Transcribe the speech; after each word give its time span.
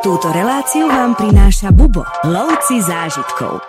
Túto 0.00 0.32
reláciu 0.32 0.88
vám 0.88 1.12
prináša 1.12 1.68
Bubo, 1.68 2.00
lovci 2.24 2.80
zážitkov 2.80 3.60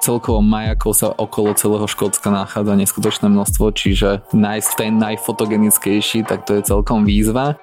celkovo 0.00 0.38
majakov 0.38 0.94
sa 0.94 1.10
okolo 1.10 1.50
celého 1.58 1.82
Škótska 1.90 2.30
nachádza 2.30 2.78
neskutočné 2.78 3.26
množstvo, 3.26 3.74
čiže 3.74 4.22
nájsť 4.30 4.70
ten 4.78 5.02
najfotogenickejší, 5.02 6.22
tak 6.22 6.46
to 6.46 6.54
je 6.54 6.62
celkom 6.62 7.02
výzva. 7.02 7.58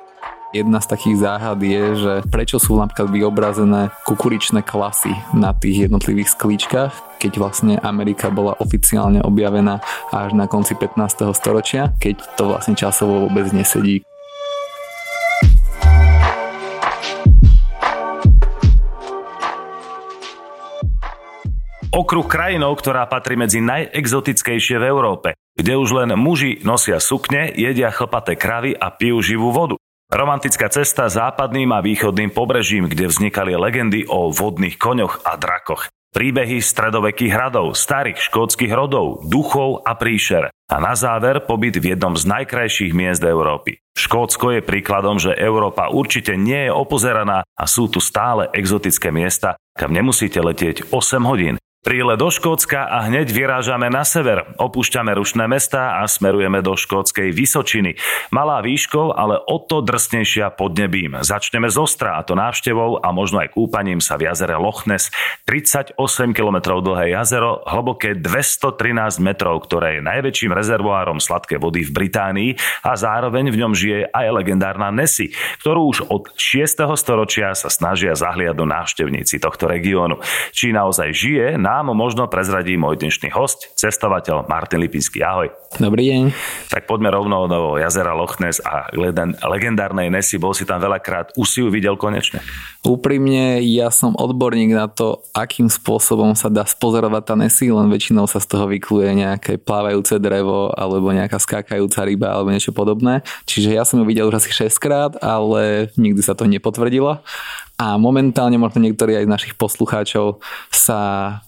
Jedna 0.52 0.84
z 0.84 0.91
takých 0.91 1.23
záhad 1.23 1.57
je, 1.63 1.84
že 1.96 2.13
prečo 2.28 2.60
sú 2.60 2.76
napríklad 2.76 3.09
vyobrazené 3.16 3.95
kukuričné 4.04 4.59
klasy 4.61 5.16
na 5.32 5.55
tých 5.55 5.88
jednotlivých 5.88 6.36
sklíčkach, 6.36 6.91
keď 7.18 7.32
vlastne 7.39 7.73
Amerika 7.80 8.27
bola 8.27 8.59
oficiálne 8.59 9.23
objavená 9.23 9.80
až 10.11 10.36
na 10.36 10.45
konci 10.45 10.75
15. 10.75 11.32
storočia, 11.34 11.95
keď 11.95 12.21
to 12.36 12.52
vlastne 12.52 12.75
časovo 12.75 13.25
vôbec 13.25 13.50
nesedí. 13.55 14.04
Okruh 21.93 22.25
krajinou, 22.25 22.73
ktorá 22.73 23.05
patrí 23.05 23.38
medzi 23.38 23.61
najexotickejšie 23.61 24.81
v 24.81 24.89
Európe, 24.89 25.38
kde 25.53 25.77
už 25.77 25.93
len 26.02 26.17
muži 26.17 26.57
nosia 26.66 26.97
sukne, 26.97 27.53
jedia 27.53 27.93
chlpaté 27.93 28.33
kravy 28.33 28.73
a 28.73 28.89
pijú 28.89 29.21
živú 29.21 29.53
vodu. 29.53 29.77
Romantická 30.09 30.73
cesta 30.73 31.05
západným 31.05 31.69
a 31.69 31.85
východným 31.85 32.33
pobrežím, 32.33 32.89
kde 32.89 33.13
vznikali 33.13 33.53
legendy 33.53 34.09
o 34.09 34.33
vodných 34.33 34.81
koňoch 34.81 35.21
a 35.21 35.38
drakoch. 35.38 35.93
Príbehy 36.17 36.66
stredovekých 36.66 37.29
hradov, 37.29 37.77
starých 37.77 38.25
škótskych 38.25 38.73
rodov, 38.73 39.21
duchov 39.30 39.85
a 39.85 39.94
príšer. 39.94 40.49
A 40.49 40.75
na 40.81 40.97
záver 40.97 41.45
pobyt 41.45 41.77
v 41.77 41.94
jednom 41.94 42.17
z 42.17 42.25
najkrajších 42.25 42.89
miest 42.89 43.21
Európy. 43.21 43.77
Škótsko 43.94 44.57
je 44.57 44.66
príkladom, 44.66 45.21
že 45.21 45.38
Európa 45.38 45.94
určite 45.94 46.41
nie 46.41 46.66
je 46.66 46.71
opozeraná 46.73 47.45
a 47.53 47.63
sú 47.69 47.85
tu 47.85 48.02
stále 48.02 48.49
exotické 48.49 49.13
miesta, 49.13 49.61
kam 49.77 49.94
nemusíte 49.94 50.41
letieť 50.41 50.89
8 50.89 51.30
hodín. 51.30 51.61
Príle 51.84 52.16
do 52.16 52.31
Škótska 52.31 52.88
a 52.88 53.12
hneď 53.12 53.28
vyrážame 53.28 53.92
na 53.92 54.08
sever. 54.08 54.56
Opúšťame 54.56 55.12
rušné 55.20 55.52
mesta 55.52 56.00
a 56.00 56.08
smerujeme 56.08 56.64
do 56.64 56.80
škótskej 56.80 57.36
Vysočiny. 57.36 58.00
Malá 58.31 58.64
výškou, 58.64 59.12
ale 59.12 59.36
o 59.36 59.59
to 59.59 59.84
drsnejšia 59.84 60.56
pod 60.56 60.80
nebím. 60.80 61.20
Začneme 61.20 61.67
z 61.67 61.75
Ostra 61.84 62.16
a 62.16 62.23
to 62.23 62.40
návštevou 62.40 63.03
a 63.03 63.12
možno 63.12 63.44
aj 63.44 63.52
kúpaním 63.52 64.00
sa 64.00 64.16
v 64.16 64.31
jazere 64.31 64.56
Loch 64.56 64.88
Ness. 64.88 65.12
38 65.44 66.00
km 66.31 66.80
dlhé 66.80 67.20
jazero, 67.20 67.59
hlboké 67.67 68.16
213 68.16 69.20
metrov, 69.20 69.68
ktoré 69.68 70.00
je 70.00 70.08
najväčším 70.08 70.56
rezervoárom 70.56 71.20
sladkej 71.20 71.59
vody 71.59 71.84
v 71.84 71.92
Británii 71.92 72.52
a 72.88 72.95
zároveň 72.95 73.52
v 73.52 73.59
ňom 73.59 73.75
žije 73.75 74.08
aj 74.08 74.31
legendárna 74.31 74.88
Nessie, 74.88 75.36
ktorú 75.59 75.92
už 75.92 76.08
od 76.08 76.31
6. 76.31 76.80
storočia 76.95 77.52
sa 77.59 77.68
snažia 77.68 78.16
zahliadnúť 78.16 78.72
návštevníci 78.72 79.36
tohto 79.44 79.68
regiónu. 79.68 80.23
Či 80.56 80.72
naozaj 80.72 81.12
žije, 81.12 81.59
na 81.59 81.72
nám 81.73 81.97
možno 81.97 82.29
prezradí 82.29 82.77
môj 82.77 83.02
dnešný 83.02 83.33
host, 83.33 83.73
cestovateľ 83.73 84.45
Martin 84.45 84.77
Lipinský. 84.77 85.25
Ahoj. 85.25 85.49
Dobrý 85.81 86.05
deň. 86.05 86.23
Tak 86.69 86.85
poďme 86.85 87.09
rovno 87.09 87.49
do 87.49 87.81
jazera 87.81 88.13
Loch 88.13 88.38
Ness 88.38 88.61
a 88.61 88.93
legendárnej 89.49 90.13
Nessie. 90.13 90.38
Bol 90.38 90.53
si 90.53 90.69
tam 90.69 90.77
veľakrát. 90.77 91.33
Už 91.33 91.47
si 91.49 91.66
ju 91.66 91.73
videl 91.73 91.97
konečne? 91.97 92.45
Úprimne, 92.85 93.57
ja 93.66 93.89
som 93.89 94.13
odborník 94.13 94.69
na 94.69 94.85
to, 94.85 95.25
akým 95.33 95.66
spôsobom 95.66 96.38
sa 96.38 96.53
dá 96.53 96.61
spozorovať 96.61 97.23
tá 97.25 97.33
Nessie, 97.33 97.73
len 97.73 97.89
väčšinou 97.89 98.29
sa 98.29 98.38
z 98.38 98.53
toho 98.53 98.69
vykluje 98.69 99.09
nejaké 99.25 99.57
plávajúce 99.57 100.21
drevo 100.21 100.69
alebo 100.77 101.09
nejaká 101.09 101.41
skákajúca 101.41 102.05
ryba 102.05 102.38
alebo 102.38 102.53
niečo 102.53 102.69
podobné. 102.69 103.25
Čiže 103.49 103.73
ja 103.73 103.81
som 103.81 103.97
ju 103.97 104.05
videl 104.05 104.29
už 104.29 104.45
asi 104.45 104.53
6 104.53 104.77
krát, 104.77 105.17
ale 105.25 105.89
nikdy 105.97 106.21
sa 106.21 106.38
to 106.38 106.45
nepotvrdilo. 106.45 107.17
A 107.84 108.00
momentálne 108.00 108.56
možno 108.56 108.80
niektorí 108.80 109.20
aj 109.20 109.28
z 109.28 109.34
našich 109.36 109.53
poslucháčov 109.59 110.39
sa 110.72 111.00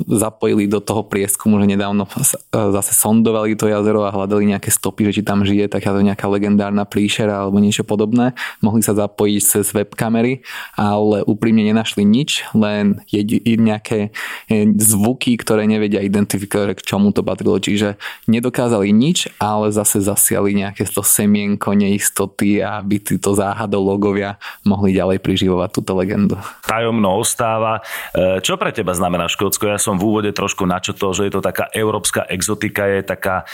zapojili 0.03 0.67
do 0.67 0.83
toho 0.83 1.07
prieskumu, 1.07 1.63
že 1.63 1.71
nedávno 1.71 2.11
zase 2.51 2.91
sondovali 2.91 3.55
to 3.55 3.71
jazero 3.71 4.03
a 4.03 4.11
hľadali 4.11 4.51
nejaké 4.51 4.67
stopy, 4.67 5.07
že 5.07 5.15
či 5.15 5.21
tam 5.23 5.47
žije 5.47 5.71
takáto 5.71 6.03
nejaká 6.03 6.27
legendárna 6.27 6.83
príšera 6.83 7.47
alebo 7.47 7.63
niečo 7.63 7.87
podobné. 7.87 8.35
Mohli 8.59 8.83
sa 8.83 8.91
zapojiť 8.91 9.41
cez 9.47 9.71
webkamery, 9.71 10.43
ale 10.75 11.23
úprimne 11.23 11.63
nenašli 11.63 12.03
nič, 12.03 12.43
len 12.51 12.99
nejaké 13.55 14.11
e, 14.51 14.67
zvuky, 14.75 15.39
ktoré 15.39 15.63
nevedia 15.63 16.03
identifikovať, 16.03 16.75
k 16.75 16.83
čomu 16.83 17.15
to 17.15 17.23
patrilo. 17.23 17.55
Čiže 17.63 17.95
nedokázali 18.27 18.91
nič, 18.91 19.31
ale 19.39 19.71
zase 19.71 20.03
zasiali 20.03 20.51
nejaké 20.51 20.83
to 20.83 20.99
semienko 20.99 21.71
neistoty, 21.71 22.59
aby 22.59 22.99
títo 22.99 23.31
záhadologovia 23.31 24.35
mohli 24.67 24.91
ďalej 24.91 25.23
priživovať 25.23 25.69
túto 25.71 25.95
legendu 25.95 26.24
legendu. 26.25 26.41
Tajomno 26.65 27.21
ostáva. 27.21 27.85
E, 28.11 28.41
čo 28.41 28.57
pre 28.57 28.73
teba 28.73 28.97
znamená 28.97 29.29
Škótsko? 29.29 29.69
Ja 29.69 29.79
som 29.79 30.01
v 30.01 30.09
úvode 30.09 30.31
trošku 30.33 30.65
načotol, 30.65 31.13
že 31.13 31.29
je 31.29 31.33
to 31.37 31.41
taká 31.45 31.69
európska 31.71 32.25
exotika, 32.25 32.89
je 32.89 33.05
taká 33.05 33.45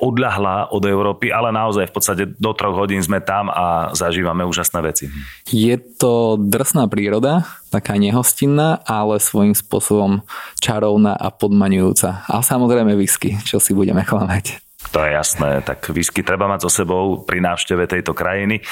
odľahlá 0.00 0.72
od 0.72 0.82
Európy, 0.88 1.28
ale 1.28 1.52
naozaj 1.52 1.92
v 1.92 1.94
podstate 1.94 2.24
do 2.40 2.52
troch 2.56 2.74
hodín 2.74 3.04
sme 3.04 3.20
tam 3.20 3.52
a 3.52 3.92
zažívame 3.92 4.42
úžasné 4.48 4.80
veci. 4.80 5.12
Je 5.52 5.76
to 5.76 6.40
drsná 6.40 6.88
príroda, 6.88 7.44
taká 7.68 8.00
nehostinná, 8.00 8.80
ale 8.88 9.20
svojím 9.20 9.52
spôsobom 9.52 10.24
čarovná 10.58 11.12
a 11.14 11.28
podmaňujúca. 11.28 12.26
A 12.26 12.40
samozrejme 12.40 12.96
whisky, 12.96 13.36
čo 13.44 13.60
si 13.60 13.76
budeme 13.76 14.02
klamať. 14.06 14.64
To 14.92 14.98
je 15.02 15.10
jasné, 15.16 15.64
tak 15.64 15.90
whisky 15.90 16.20
treba 16.20 16.50
mať 16.50 16.68
so 16.68 16.70
sebou 16.70 17.24
pri 17.24 17.40
návšteve 17.40 17.88
tejto 17.88 18.12
krajiny. 18.12 18.60
E, 18.60 18.62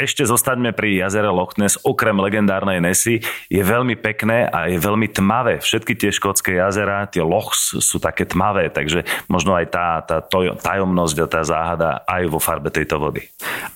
ešte 0.00 0.22
zostaňme 0.22 0.72
pri 0.72 1.02
jazere 1.02 1.28
Loch 1.32 1.58
Ness. 1.58 1.80
Okrem 1.82 2.16
legendárnej 2.20 2.78
Nesy 2.80 3.20
je 3.50 3.62
veľmi 3.62 3.98
pekné 3.98 4.46
a 4.46 4.70
je 4.70 4.78
veľmi 4.78 5.10
tmavé. 5.10 5.60
Všetky 5.60 5.98
tie 5.98 6.10
škótske 6.14 6.56
jazera, 6.56 7.08
tie 7.10 7.24
Lochs 7.24 7.76
sú 7.78 7.96
také 7.98 8.24
tmavé, 8.24 8.70
takže 8.70 9.04
možno 9.26 9.56
aj 9.56 9.66
tá, 9.72 9.88
tá 10.04 10.22
tajomnosť 10.60 11.16
a 11.22 11.26
tá 11.26 11.40
záhada 11.42 11.90
aj 12.06 12.22
vo 12.30 12.40
farbe 12.40 12.72
tejto 12.72 13.00
vody. 13.02 13.26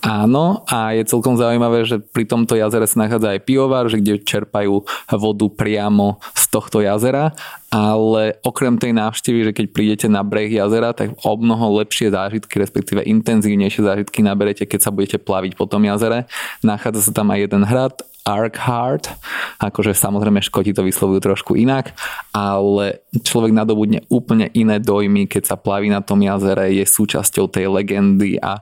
Áno, 0.00 0.62
a 0.70 0.94
je 0.94 1.02
celkom 1.04 1.34
zaujímavé, 1.34 1.82
že 1.84 1.98
pri 1.98 2.24
tomto 2.24 2.54
jazere 2.54 2.86
sa 2.86 3.04
nachádza 3.04 3.34
aj 3.34 3.44
pivovar, 3.44 3.90
že 3.90 3.98
kde 3.98 4.22
čerpajú 4.22 4.86
vodu 5.18 5.46
priamo 5.50 6.22
z 6.32 6.44
tohto 6.48 6.78
jazera 6.80 7.34
ale 7.70 8.34
okrem 8.42 8.74
tej 8.82 8.90
návštevy, 8.90 9.46
že 9.46 9.52
keď 9.54 9.66
prídete 9.70 10.06
na 10.10 10.26
breh 10.26 10.50
jazera, 10.50 10.90
tak 10.90 11.14
o 11.22 11.38
mnoho 11.38 11.78
lepšie 11.78 12.10
zážitky, 12.10 12.58
respektíve 12.58 13.06
intenzívnejšie 13.06 13.86
zážitky 13.86 14.26
naberete, 14.26 14.66
keď 14.66 14.80
sa 14.82 14.90
budete 14.90 15.22
plaviť 15.22 15.54
po 15.54 15.70
tom 15.70 15.86
jazere. 15.86 16.26
Nachádza 16.66 17.06
sa 17.06 17.12
tam 17.14 17.30
aj 17.30 17.46
jeden 17.46 17.62
hrad, 17.62 17.94
Arkheart, 18.20 19.16
akože 19.64 19.96
samozrejme 19.96 20.44
Škoti 20.44 20.76
to 20.76 20.84
vyslovujú 20.84 21.24
trošku 21.24 21.52
inak, 21.56 21.96
ale 22.36 23.00
človek 23.16 23.48
nadobudne 23.48 24.04
úplne 24.12 24.52
iné 24.52 24.76
dojmy, 24.76 25.24
keď 25.24 25.54
sa 25.54 25.56
plaví 25.56 25.88
na 25.88 26.04
tom 26.04 26.20
jazere, 26.20 26.68
je 26.68 26.84
súčasťou 26.84 27.48
tej 27.48 27.72
legendy 27.72 28.36
a 28.36 28.60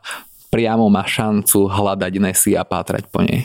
priamo 0.48 0.88
má 0.88 1.04
šancu 1.04 1.68
hľadať 1.68 2.12
Nessie 2.20 2.56
a 2.56 2.64
pátrať 2.64 3.08
po 3.08 3.20
nej. 3.24 3.44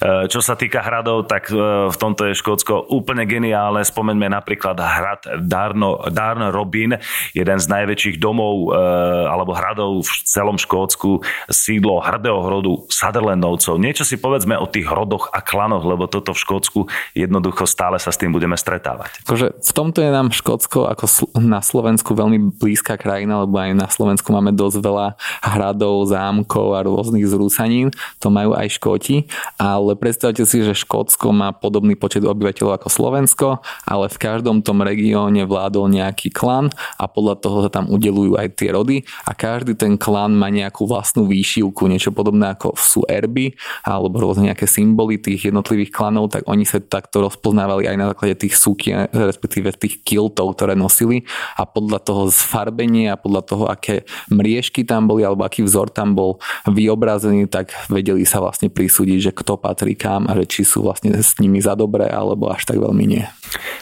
Eh, 0.00 0.32
čo 0.32 0.40
sa 0.40 0.56
týka 0.56 0.80
hradov, 0.80 1.28
tak 1.28 1.52
eh, 1.52 1.60
v 1.92 1.96
tomto 2.00 2.32
je 2.32 2.32
Škótsko 2.32 2.88
úplne 2.88 3.28
geniálne. 3.28 3.84
Spomeňme 3.84 4.32
napríklad 4.32 4.80
hrad 4.80 5.44
Darno, 5.44 6.00
Darno 6.08 6.48
Robin, 6.48 6.96
jeden 7.36 7.58
z 7.60 7.66
najväčších 7.68 8.16
domov 8.16 8.72
eh, 8.72 8.80
alebo 9.28 9.52
hradov 9.52 10.08
v 10.08 10.12
celom 10.24 10.56
Škótsku, 10.56 11.20
sídlo 11.52 12.00
hrdého 12.00 12.40
hrodu 12.40 12.88
Sutherlandovcov. 12.88 13.76
Niečo 13.76 14.08
si 14.08 14.16
povedzme 14.16 14.56
o 14.56 14.64
tých 14.64 14.88
hrodoch 14.88 15.28
a 15.36 15.44
klanoch, 15.44 15.84
lebo 15.84 16.08
toto 16.08 16.32
v 16.32 16.40
Škótsku 16.48 16.80
jednoducho 17.12 17.68
stále 17.68 18.00
sa 18.00 18.08
s 18.08 18.16
tým 18.16 18.32
budeme 18.32 18.56
stretávať. 18.56 19.20
Akože 19.28 19.52
v 19.52 19.72
tomto 19.76 20.00
je 20.00 20.08
nám 20.08 20.32
Škótsko 20.32 20.88
ako 20.88 21.04
na 21.36 21.60
Slovensku 21.60 22.16
veľmi 22.16 22.56
blízka 22.56 22.96
krajina, 22.96 23.44
lebo 23.44 23.60
aj 23.60 23.76
na 23.76 23.88
Slovensku 23.92 24.32
máme 24.32 24.56
dosť 24.56 24.80
veľa 24.80 25.20
hradov, 25.44 26.08
zámkov 26.08 26.72
a 26.72 26.80
rôznych 26.88 27.28
zrúsanín. 27.28 27.92
To 28.24 28.32
majú 28.32 28.56
aj 28.56 28.80
Škóti, 28.80 29.28
ale 29.60 29.89
ale 29.90 29.98
predstavte 29.98 30.46
si, 30.46 30.62
že 30.62 30.70
Škótsko 30.70 31.34
má 31.34 31.50
podobný 31.50 31.98
počet 31.98 32.22
obyvateľov 32.22 32.78
ako 32.78 32.88
Slovensko, 32.94 33.46
ale 33.82 34.06
v 34.06 34.22
každom 34.22 34.62
tom 34.62 34.86
regióne 34.86 35.42
vládol 35.50 35.90
nejaký 35.90 36.30
klan 36.30 36.70
a 36.94 37.10
podľa 37.10 37.42
toho 37.42 37.56
sa 37.66 37.70
tam 37.74 37.90
udelujú 37.90 38.38
aj 38.38 38.54
tie 38.54 38.70
rody 38.70 39.02
a 39.26 39.34
každý 39.34 39.74
ten 39.74 39.98
klan 39.98 40.38
má 40.38 40.46
nejakú 40.46 40.86
vlastnú 40.86 41.26
výšivku, 41.26 41.90
niečo 41.90 42.14
podobné 42.14 42.54
ako 42.54 42.78
sú 42.78 43.02
erby 43.10 43.58
alebo 43.82 44.22
rôzne 44.22 44.54
nejaké 44.54 44.70
symboly 44.70 45.18
tých 45.18 45.50
jednotlivých 45.50 45.90
klanov, 45.90 46.30
tak 46.30 46.46
oni 46.46 46.62
sa 46.62 46.78
takto 46.78 47.26
rozpoznávali 47.26 47.90
aj 47.90 47.96
na 47.98 48.06
základe 48.14 48.46
tých 48.46 48.54
súkien, 48.54 49.10
respektíve 49.10 49.74
tých 49.74 50.06
kiltov, 50.06 50.54
ktoré 50.54 50.78
nosili 50.78 51.26
a 51.58 51.66
podľa 51.66 51.98
toho 51.98 52.22
zfarbenie 52.30 53.10
a 53.10 53.18
podľa 53.18 53.42
toho, 53.42 53.64
aké 53.66 54.06
mriežky 54.30 54.86
tam 54.86 55.10
boli 55.10 55.26
alebo 55.26 55.42
aký 55.42 55.66
vzor 55.66 55.90
tam 55.90 56.14
bol 56.14 56.38
vyobrazený, 56.70 57.50
tak 57.50 57.74
vedeli 57.90 58.22
sa 58.22 58.38
vlastne 58.38 58.70
prisúdiť, 58.70 59.18
že 59.18 59.32
kto 59.34 59.58
patrí 59.58 59.79
kam 59.96 60.28
a 60.28 60.36
že 60.40 60.44
či 60.48 60.62
sú 60.66 60.84
vlastne 60.84 61.14
s 61.16 61.36
nimi 61.40 61.60
za 61.62 61.72
dobré 61.76 62.08
alebo 62.08 62.52
až 62.52 62.68
tak 62.68 62.80
veľmi 62.80 63.04
nie. 63.06 63.24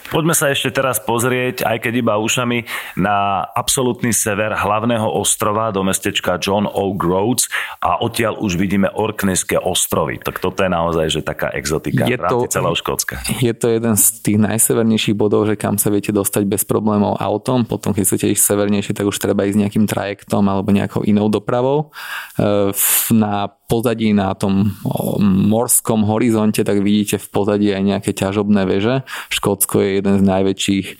Poďme 0.08 0.32
sa 0.32 0.48
ešte 0.48 0.72
teraz 0.72 0.96
pozrieť, 0.96 1.68
aj 1.68 1.84
keď 1.84 1.92
iba 2.00 2.14
ušami, 2.16 2.64
na 2.96 3.44
absolútny 3.52 4.16
sever 4.16 4.56
hlavného 4.56 5.04
ostrova 5.04 5.68
do 5.68 5.84
mestečka 5.84 6.40
John 6.40 6.64
O. 6.64 6.96
Groats 6.96 7.52
a 7.84 8.00
odtiaľ 8.00 8.40
už 8.40 8.56
vidíme 8.56 8.88
Orkneyské 8.88 9.60
ostrovy. 9.60 10.16
Tak 10.16 10.40
toto 10.40 10.64
je 10.64 10.70
naozaj 10.72 11.06
že 11.12 11.20
taká 11.20 11.52
exotika 11.52 12.08
je 12.08 12.16
to, 12.16 12.48
celého 12.48 12.76
Škótska. 12.76 13.20
Je 13.44 13.52
to 13.52 13.68
jeden 13.68 13.94
z 14.00 14.04
tých 14.24 14.38
najsevernejších 14.40 15.16
bodov, 15.16 15.44
že 15.44 15.60
kam 15.60 15.76
sa 15.76 15.92
viete 15.92 16.08
dostať 16.08 16.48
bez 16.48 16.64
problémov 16.64 17.20
autom. 17.20 17.68
Potom, 17.68 17.92
keď 17.92 18.08
chcete 18.08 18.32
ísť 18.32 18.42
severnejšie, 18.54 18.96
tak 18.96 19.04
už 19.04 19.20
treba 19.20 19.44
ísť 19.44 19.68
nejakým 19.68 19.84
trajektom 19.84 20.44
alebo 20.48 20.72
nejakou 20.72 21.04
inou 21.04 21.28
dopravou. 21.28 21.92
E, 22.40 22.72
na 23.12 23.52
pozadí 23.69 24.17
na 24.17 24.32
tom 24.32 24.73
morskom 25.20 26.09
horizonte, 26.09 26.65
tak 26.65 26.81
vidíte 26.81 27.20
v 27.20 27.29
pozadí 27.29 27.69
aj 27.69 27.82
nejaké 27.85 28.11
ťažobné 28.17 28.65
veže. 28.65 29.05
Škótsko 29.29 29.85
je 29.85 29.91
jeden 30.00 30.15
z 30.17 30.25
najväčších 30.25 30.87
e, 30.88 30.94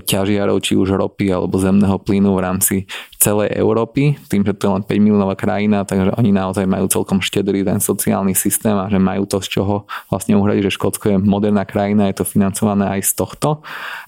ťažiarov, 0.00 0.64
či 0.64 0.80
už 0.80 0.96
ropy 0.96 1.28
alebo 1.28 1.60
zemného 1.60 2.00
plynu 2.00 2.32
v 2.32 2.40
rámci 2.40 2.76
celej 3.20 3.52
Európy, 3.52 4.16
tým, 4.32 4.48
že 4.48 4.56
to 4.56 4.64
je 4.64 4.72
len 4.80 4.84
5 4.88 4.96
miliónová 4.96 5.36
krajina, 5.36 5.84
takže 5.84 6.16
oni 6.16 6.32
naozaj 6.32 6.64
majú 6.64 6.88
celkom 6.88 7.20
štedrý 7.20 7.68
ten 7.68 7.84
sociálny 7.84 8.32
systém 8.32 8.76
a 8.80 8.88
že 8.88 8.96
majú 8.96 9.28
to 9.28 9.44
z 9.44 9.60
čoho 9.60 9.84
vlastne 10.08 10.40
uhradiť, 10.40 10.72
že 10.72 10.76
Škótsko 10.80 11.04
je 11.12 11.18
moderná 11.20 11.68
krajina, 11.68 12.08
je 12.08 12.24
to 12.24 12.24
financované 12.24 12.96
aj 12.96 13.12
z 13.12 13.12
tohto 13.12 13.60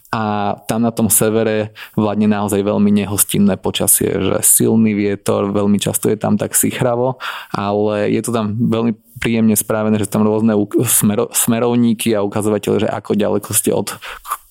a 0.08 0.56
tam 0.64 0.88
na 0.88 0.92
tom 0.92 1.12
severe 1.12 1.76
vládne 1.92 2.32
naozaj 2.32 2.64
veľmi 2.64 2.88
nehostinné 3.04 3.60
počasie, 3.60 4.08
že 4.08 4.40
silný 4.40 4.96
vietor, 4.96 5.52
veľmi 5.52 5.76
často 5.76 6.08
je 6.08 6.16
tam 6.16 6.40
tak 6.40 6.56
sichravo, 6.56 7.20
ale 7.52 8.08
je 8.08 8.20
to 8.24 8.32
tam 8.32 8.56
veľmi 8.56 8.96
príjemne 9.20 9.52
správené, 9.52 10.00
že 10.00 10.08
tam 10.08 10.24
rôzne 10.24 10.56
smero, 10.88 11.28
smerovníky 11.28 12.16
a 12.16 12.24
ukazovateľe, 12.24 12.86
že 12.86 12.88
ako 12.88 13.10
ďaleko 13.20 13.50
ste 13.52 13.70
od 13.76 14.00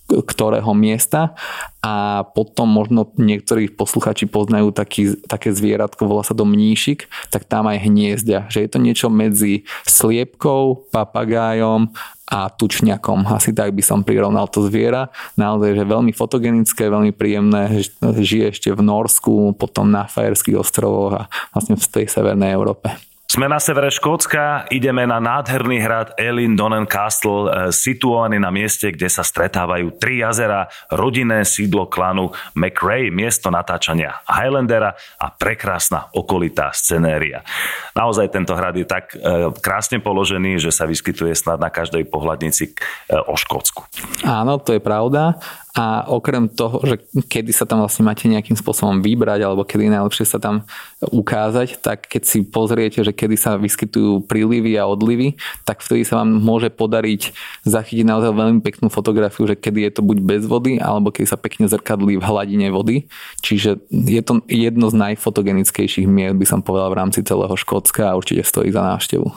ktorého 0.08 0.72
miesta 0.72 1.36
a 1.84 2.24
potom 2.24 2.72
možno 2.72 3.12
niektorí 3.20 3.68
posluchači 3.68 4.24
poznajú 4.24 4.72
taký, 4.72 5.20
také 5.28 5.52
zvieratko, 5.52 6.08
volá 6.08 6.24
sa 6.24 6.32
to 6.32 6.48
mníšik, 6.48 7.12
tak 7.28 7.44
tam 7.44 7.68
aj 7.68 7.84
hniezdia. 7.84 8.48
Že 8.48 8.60
je 8.64 8.70
to 8.72 8.80
niečo 8.80 9.08
medzi 9.12 9.68
sliepkou, 9.84 10.88
papagájom 10.96 11.92
a 12.28 12.52
tučňakom. 12.52 13.24
Asi 13.32 13.56
tak 13.56 13.72
by 13.72 13.84
som 13.84 14.04
prirovnal 14.04 14.52
to 14.52 14.68
zviera. 14.68 15.08
Naozaj, 15.40 15.80
že 15.80 15.84
veľmi 15.88 16.12
fotogenické, 16.12 16.92
veľmi 16.92 17.16
príjemné, 17.16 17.88
žije 18.04 18.52
ešte 18.52 18.70
v 18.76 18.84
Norsku, 18.84 19.56
potom 19.56 19.88
na 19.88 20.06
Fajerských 20.06 20.60
ostrovoch 20.60 21.16
a 21.16 21.24
vlastne 21.56 21.80
v 21.80 21.88
tej 21.88 22.06
severnej 22.12 22.52
Európe. 22.52 22.92
Sme 23.38 23.54
na 23.54 23.62
severe 23.62 23.94
Škótska, 23.94 24.66
ideme 24.74 25.06
na 25.06 25.22
nádherný 25.22 25.78
hrad 25.86 26.18
Elin 26.18 26.58
Donen 26.58 26.90
Castle, 26.90 27.46
e, 27.46 27.50
situovaný 27.70 28.42
na 28.42 28.50
mieste, 28.50 28.90
kde 28.90 29.06
sa 29.06 29.22
stretávajú 29.22 29.94
tri 30.02 30.26
jazera, 30.26 30.66
rodinné 30.90 31.46
sídlo 31.46 31.86
klanu 31.86 32.34
McRae, 32.58 33.14
miesto 33.14 33.54
natáčania 33.54 34.26
Highlandera 34.26 34.98
a 35.22 35.30
prekrásna 35.30 36.10
okolitá 36.18 36.74
scenéria. 36.74 37.46
Naozaj 37.94 38.34
tento 38.34 38.58
hrad 38.58 38.74
je 38.74 38.90
tak 38.90 39.14
e, 39.14 39.54
krásne 39.62 40.02
položený, 40.02 40.58
že 40.58 40.74
sa 40.74 40.90
vyskytuje 40.90 41.38
snad 41.38 41.62
na 41.62 41.70
každej 41.70 42.10
pohľadnici 42.10 42.74
e, 42.74 43.22
o 43.22 43.38
Škótsku. 43.38 43.86
Áno, 44.26 44.58
to 44.58 44.74
je 44.74 44.82
pravda. 44.82 45.38
A 45.78 46.10
okrem 46.10 46.50
toho, 46.50 46.82
že 46.82 46.98
kedy 47.30 47.54
sa 47.54 47.70
tam 47.70 47.86
vlastne 47.86 48.02
máte 48.02 48.26
nejakým 48.26 48.58
spôsobom 48.58 48.98
vybrať 48.98 49.46
alebo 49.46 49.62
kedy 49.62 49.94
najlepšie 49.94 50.26
sa 50.26 50.42
tam 50.42 50.66
ukázať, 51.06 51.78
tak 51.86 52.10
keď 52.10 52.26
si 52.26 52.42
pozriete, 52.42 53.06
že 53.06 53.14
kedy 53.28 53.38
sa 53.38 53.62
vyskytujú 53.62 54.26
prílivy 54.26 54.76
a 54.82 54.90
odlivy, 54.90 55.38
tak 55.64 55.86
vtedy 55.86 56.02
sa 56.02 56.26
vám 56.26 56.42
môže 56.42 56.74
podariť 56.74 57.36
zachytiť 57.70 58.06
naozaj 58.08 58.34
veľmi 58.34 58.60
peknú 58.66 58.90
fotografiu, 58.90 59.46
že 59.46 59.54
kedy 59.54 59.86
je 59.86 59.92
to 59.94 60.02
buď 60.02 60.18
bez 60.26 60.42
vody 60.50 60.82
alebo 60.82 61.14
kedy 61.14 61.30
sa 61.30 61.38
pekne 61.38 61.70
zrkadlí 61.70 62.18
v 62.18 62.26
hladine 62.26 62.74
vody. 62.74 63.06
Čiže 63.46 63.78
je 63.94 64.22
to 64.26 64.42
jedno 64.50 64.90
z 64.90 64.96
najfotogenickejších 64.98 66.10
miest, 66.10 66.42
by 66.42 66.46
som 66.50 66.60
povedal, 66.66 66.90
v 66.90 67.00
rámci 67.06 67.22
celého 67.22 67.54
Škótska 67.54 68.10
a 68.10 68.18
určite 68.18 68.42
stojí 68.42 68.74
za 68.74 68.82
návštevu. 68.82 69.30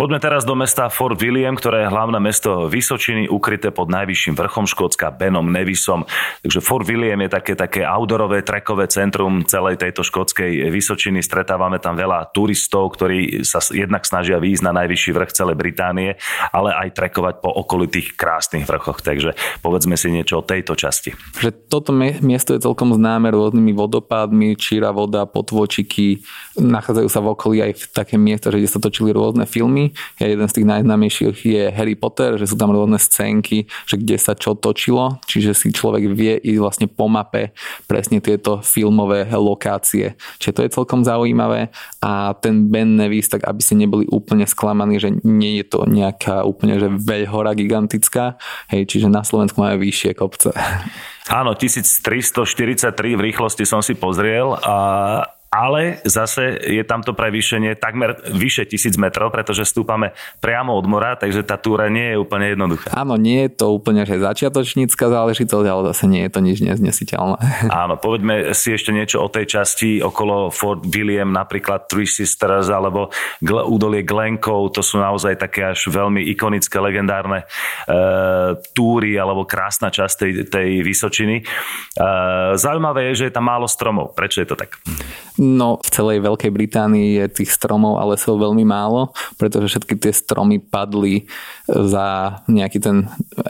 Poďme 0.00 0.18
teraz 0.18 0.48
do 0.48 0.56
mesta 0.56 0.88
Fort 0.88 1.20
William, 1.20 1.54
ktoré 1.54 1.84
je 1.84 1.92
hlavné 1.92 2.18
mesto 2.18 2.66
Vysočiny, 2.66 3.28
ukryté 3.28 3.68
pod 3.68 3.92
najvyšším 3.92 4.32
vrchom 4.32 4.64
Škótska 4.64 5.12
Benom 5.12 5.52
Nevis 5.52 5.74
Davisom. 5.74 6.06
Takže 6.42 6.60
Fort 6.62 6.86
William 6.86 7.20
je 7.20 7.28
také, 7.28 7.58
také 7.58 7.82
outdoorové, 7.82 8.46
trekové 8.46 8.86
centrum 8.86 9.42
celej 9.42 9.76
tejto 9.76 10.06
škótskej 10.06 10.70
Vysočiny. 10.70 11.18
Stretávame 11.18 11.82
tam 11.82 11.98
veľa 11.98 12.30
turistov, 12.30 12.94
ktorí 12.94 13.13
sa 13.46 13.60
jednak 13.72 14.06
snažia 14.06 14.38
výjsť 14.40 14.64
na 14.64 14.72
najvyšší 14.84 15.10
vrch 15.14 15.30
celej 15.34 15.56
Británie, 15.58 16.16
ale 16.50 16.70
aj 16.74 16.94
trekovať 16.96 17.34
po 17.40 17.50
okolitých 17.50 18.14
krásnych 18.14 18.66
vrchoch. 18.66 19.00
Takže 19.00 19.36
povedzme 19.60 19.98
si 19.98 20.10
niečo 20.10 20.40
o 20.40 20.46
tejto 20.46 20.78
časti. 20.78 21.14
Že 21.40 21.50
toto 21.70 21.90
miesto 21.96 22.54
je 22.54 22.60
celkom 22.62 22.94
známe 22.94 23.30
rôznymi 23.30 23.72
vodopádmi, 23.74 24.58
číra 24.58 24.94
voda, 24.94 25.26
potvočiky. 25.26 26.22
Nachádzajú 26.58 27.08
sa 27.10 27.20
v 27.20 27.30
okolí 27.34 27.56
aj 27.64 27.72
v 27.74 27.84
také 27.90 28.16
miesta, 28.16 28.52
kde 28.52 28.70
sa 28.70 28.78
točili 28.78 29.10
rôzne 29.10 29.44
filmy. 29.44 29.92
Ja 30.22 30.30
jeden 30.30 30.46
z 30.46 30.60
tých 30.60 30.66
najznámejších 30.70 31.38
je 31.44 31.62
Harry 31.74 31.98
Potter, 31.98 32.38
že 32.38 32.46
sú 32.46 32.56
tam 32.58 32.70
rôzne 32.70 32.96
scénky, 33.00 33.66
že 33.88 33.98
kde 33.98 34.16
sa 34.18 34.38
čo 34.38 34.54
točilo. 34.54 35.18
Čiže 35.26 35.52
si 35.54 35.68
človek 35.74 36.10
vie 36.10 36.38
ísť 36.38 36.60
vlastne 36.60 36.86
po 36.86 37.10
mape 37.10 37.54
presne 37.90 38.22
tieto 38.22 38.62
filmové 38.62 39.26
lokácie. 39.34 40.14
Čiže 40.38 40.54
to 40.54 40.62
je 40.64 40.74
celkom 40.74 41.00
zaujímavé 41.02 41.74
a 42.00 42.32
ten 42.38 42.70
Ben 42.70 42.96
Nevis, 43.04 43.28
tak 43.28 43.44
aby 43.44 43.60
ste 43.60 43.76
neboli 43.76 44.08
úplne 44.08 44.48
sklamaní, 44.48 44.96
že 44.96 45.12
nie 45.20 45.60
je 45.60 45.66
to 45.68 45.84
nejaká 45.84 46.40
úplne 46.48 46.80
že 46.80 46.88
veľhora 46.88 47.52
gigantická, 47.52 48.40
hej, 48.72 48.88
čiže 48.88 49.12
na 49.12 49.20
Slovensku 49.20 49.60
máme 49.60 49.76
vyššie 49.76 50.16
kopce. 50.16 50.56
Áno, 51.28 51.52
1343 51.52 52.92
v 52.96 53.20
rýchlosti 53.20 53.68
som 53.68 53.84
si 53.84 53.92
pozriel 53.92 54.56
a 54.60 54.76
ale 55.64 56.04
zase 56.04 56.60
je 56.60 56.84
tamto 56.84 57.16
prevýšenie 57.16 57.80
takmer 57.80 58.20
vyše 58.28 58.68
tisíc 58.68 59.00
metrov, 59.00 59.32
pretože 59.32 59.64
stúpame 59.64 60.12
priamo 60.44 60.76
od 60.76 60.84
mora, 60.84 61.16
takže 61.16 61.40
tá 61.40 61.56
túra 61.56 61.88
nie 61.88 62.12
je 62.12 62.16
úplne 62.20 62.52
jednoduchá. 62.52 62.92
Áno, 62.92 63.16
nie 63.16 63.48
je 63.48 63.64
to 63.64 63.72
úplne 63.72 64.04
že 64.04 64.20
začiatočnícka 64.20 65.08
záležitosť, 65.08 65.66
ale 65.66 65.82
zase 65.96 66.04
nie 66.04 66.22
je 66.28 66.30
to 66.36 66.40
nič 66.44 66.58
neznesiteľné. 66.60 67.38
Áno, 67.84 67.96
povedme 67.96 68.52
si 68.52 68.76
ešte 68.76 68.92
niečo 68.92 69.24
o 69.24 69.32
tej 69.32 69.48
časti 69.48 70.04
okolo 70.04 70.52
Fort 70.52 70.84
William, 70.84 71.32
napríklad 71.32 71.88
Three 71.88 72.08
Sisters 72.08 72.68
alebo 72.68 73.08
údolie 73.40 74.04
Glenkov, 74.04 74.76
to 74.76 74.84
sú 74.84 75.00
naozaj 75.00 75.40
také 75.40 75.72
až 75.72 75.88
veľmi 75.88 76.28
ikonické, 76.36 76.76
legendárne 76.76 77.48
e, 77.88 77.96
túry 78.76 79.16
alebo 79.16 79.48
krásna 79.48 79.88
časť 79.88 80.14
tej, 80.20 80.32
tej 80.50 80.68
Vysočiny. 80.84 81.40
E, 81.40 81.44
zaujímavé 82.58 83.14
je, 83.14 83.24
že 83.24 83.26
je 83.30 83.34
tam 83.34 83.48
málo 83.48 83.64
stromov. 83.64 84.12
Prečo 84.12 84.44
je 84.44 84.48
to 84.50 84.56
tak? 84.58 84.76
No, 85.54 85.78
v 85.78 85.88
celej 85.94 86.18
Veľkej 86.18 86.50
Británii 86.50 87.22
je 87.22 87.26
tých 87.30 87.54
stromov 87.54 88.02
a 88.02 88.04
lesov 88.10 88.42
veľmi 88.42 88.66
málo, 88.66 89.14
pretože 89.38 89.70
všetky 89.70 89.94
tie 89.94 90.10
stromy 90.10 90.58
padli 90.58 91.30
za 91.66 92.40
nejaký 92.46 92.78
ten 92.78 92.96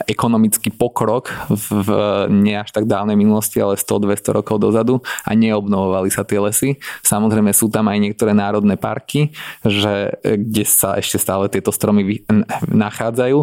ekonomický 0.09 0.73
pokrok 0.73 1.29
v 1.53 1.89
nie 2.33 2.57
až 2.57 2.73
tak 2.73 2.89
dávnej 2.89 3.15
minulosti, 3.15 3.61
ale 3.61 3.77
100-200 3.77 4.39
rokov 4.41 4.57
dozadu 4.63 5.05
a 5.27 5.37
neobnovovali 5.37 6.09
sa 6.09 6.25
tie 6.25 6.41
lesy. 6.41 6.81
Samozrejme 7.05 7.53
sú 7.53 7.69
tam 7.69 7.93
aj 7.93 7.99
niektoré 8.01 8.33
národné 8.33 8.81
parky, 8.81 9.37
že, 9.61 10.17
kde 10.25 10.65
sa 10.65 10.97
ešte 10.97 11.21
stále 11.21 11.53
tieto 11.53 11.69
stromy 11.69 12.25
nachádzajú 12.73 13.39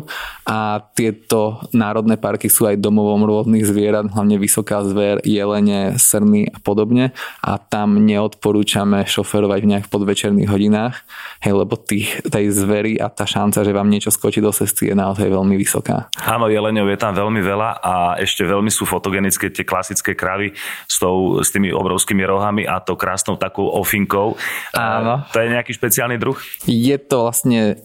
a 0.49 0.81
tieto 0.97 1.61
národné 1.75 2.17
parky 2.17 2.49
sú 2.49 2.65
aj 2.65 2.81
domovom 2.81 3.27
rôznych 3.27 3.67
zvierat, 3.67 4.09
hlavne 4.09 4.41
vysoká 4.41 4.81
zver, 4.81 5.21
jelene, 5.27 5.99
srny 6.01 6.49
a 6.55 6.57
podobne 6.57 7.13
a 7.45 7.61
tam 7.61 8.01
neod 8.01 8.31
neodporúčame 8.31 9.03
šoferovať 9.03 9.59
v 9.59 9.69
nejak 9.75 9.85
podvečerných 9.91 10.47
hodinách, 10.47 11.03
hej, 11.43 11.53
lebo 11.53 11.75
tých, 11.75 12.23
tej 12.23 12.47
zvery 12.55 12.95
a 12.95 13.11
tá 13.11 13.27
šanca, 13.27 13.67
že 13.67 13.75
vám 13.75 13.91
niečo 13.91 14.07
skočí 14.07 14.39
do 14.39 14.55
cesty 14.61 14.93
je 14.93 14.95
naozaj 14.95 15.25
veľmi 15.25 15.57
vysoká. 15.57 16.13
Áno, 16.21 16.45
jeleňov 16.45 16.87
je 16.93 16.97
tam 17.01 17.17
veľmi 17.17 17.41
veľa 17.41 17.69
a 17.81 17.93
ešte 18.21 18.45
veľmi 18.45 18.69
sú 18.69 18.85
fotogenické 18.85 19.49
tie 19.49 19.65
klasické 19.65 20.13
kravy 20.13 20.53
s, 20.85 21.01
tou, 21.01 21.41
s 21.41 21.49
tými 21.49 21.73
obrovskými 21.73 22.21
rohami 22.21 22.69
a 22.69 22.77
to 22.77 22.93
krásnou 22.93 23.41
takou 23.41 23.65
ofinkou. 23.73 24.37
Áno. 24.77 25.25
To 25.33 25.37
je 25.41 25.47
nejaký 25.49 25.73
špeciálny 25.73 26.21
druh? 26.21 26.37
Je 26.69 26.97
to 27.01 27.25
vlastne 27.25 27.81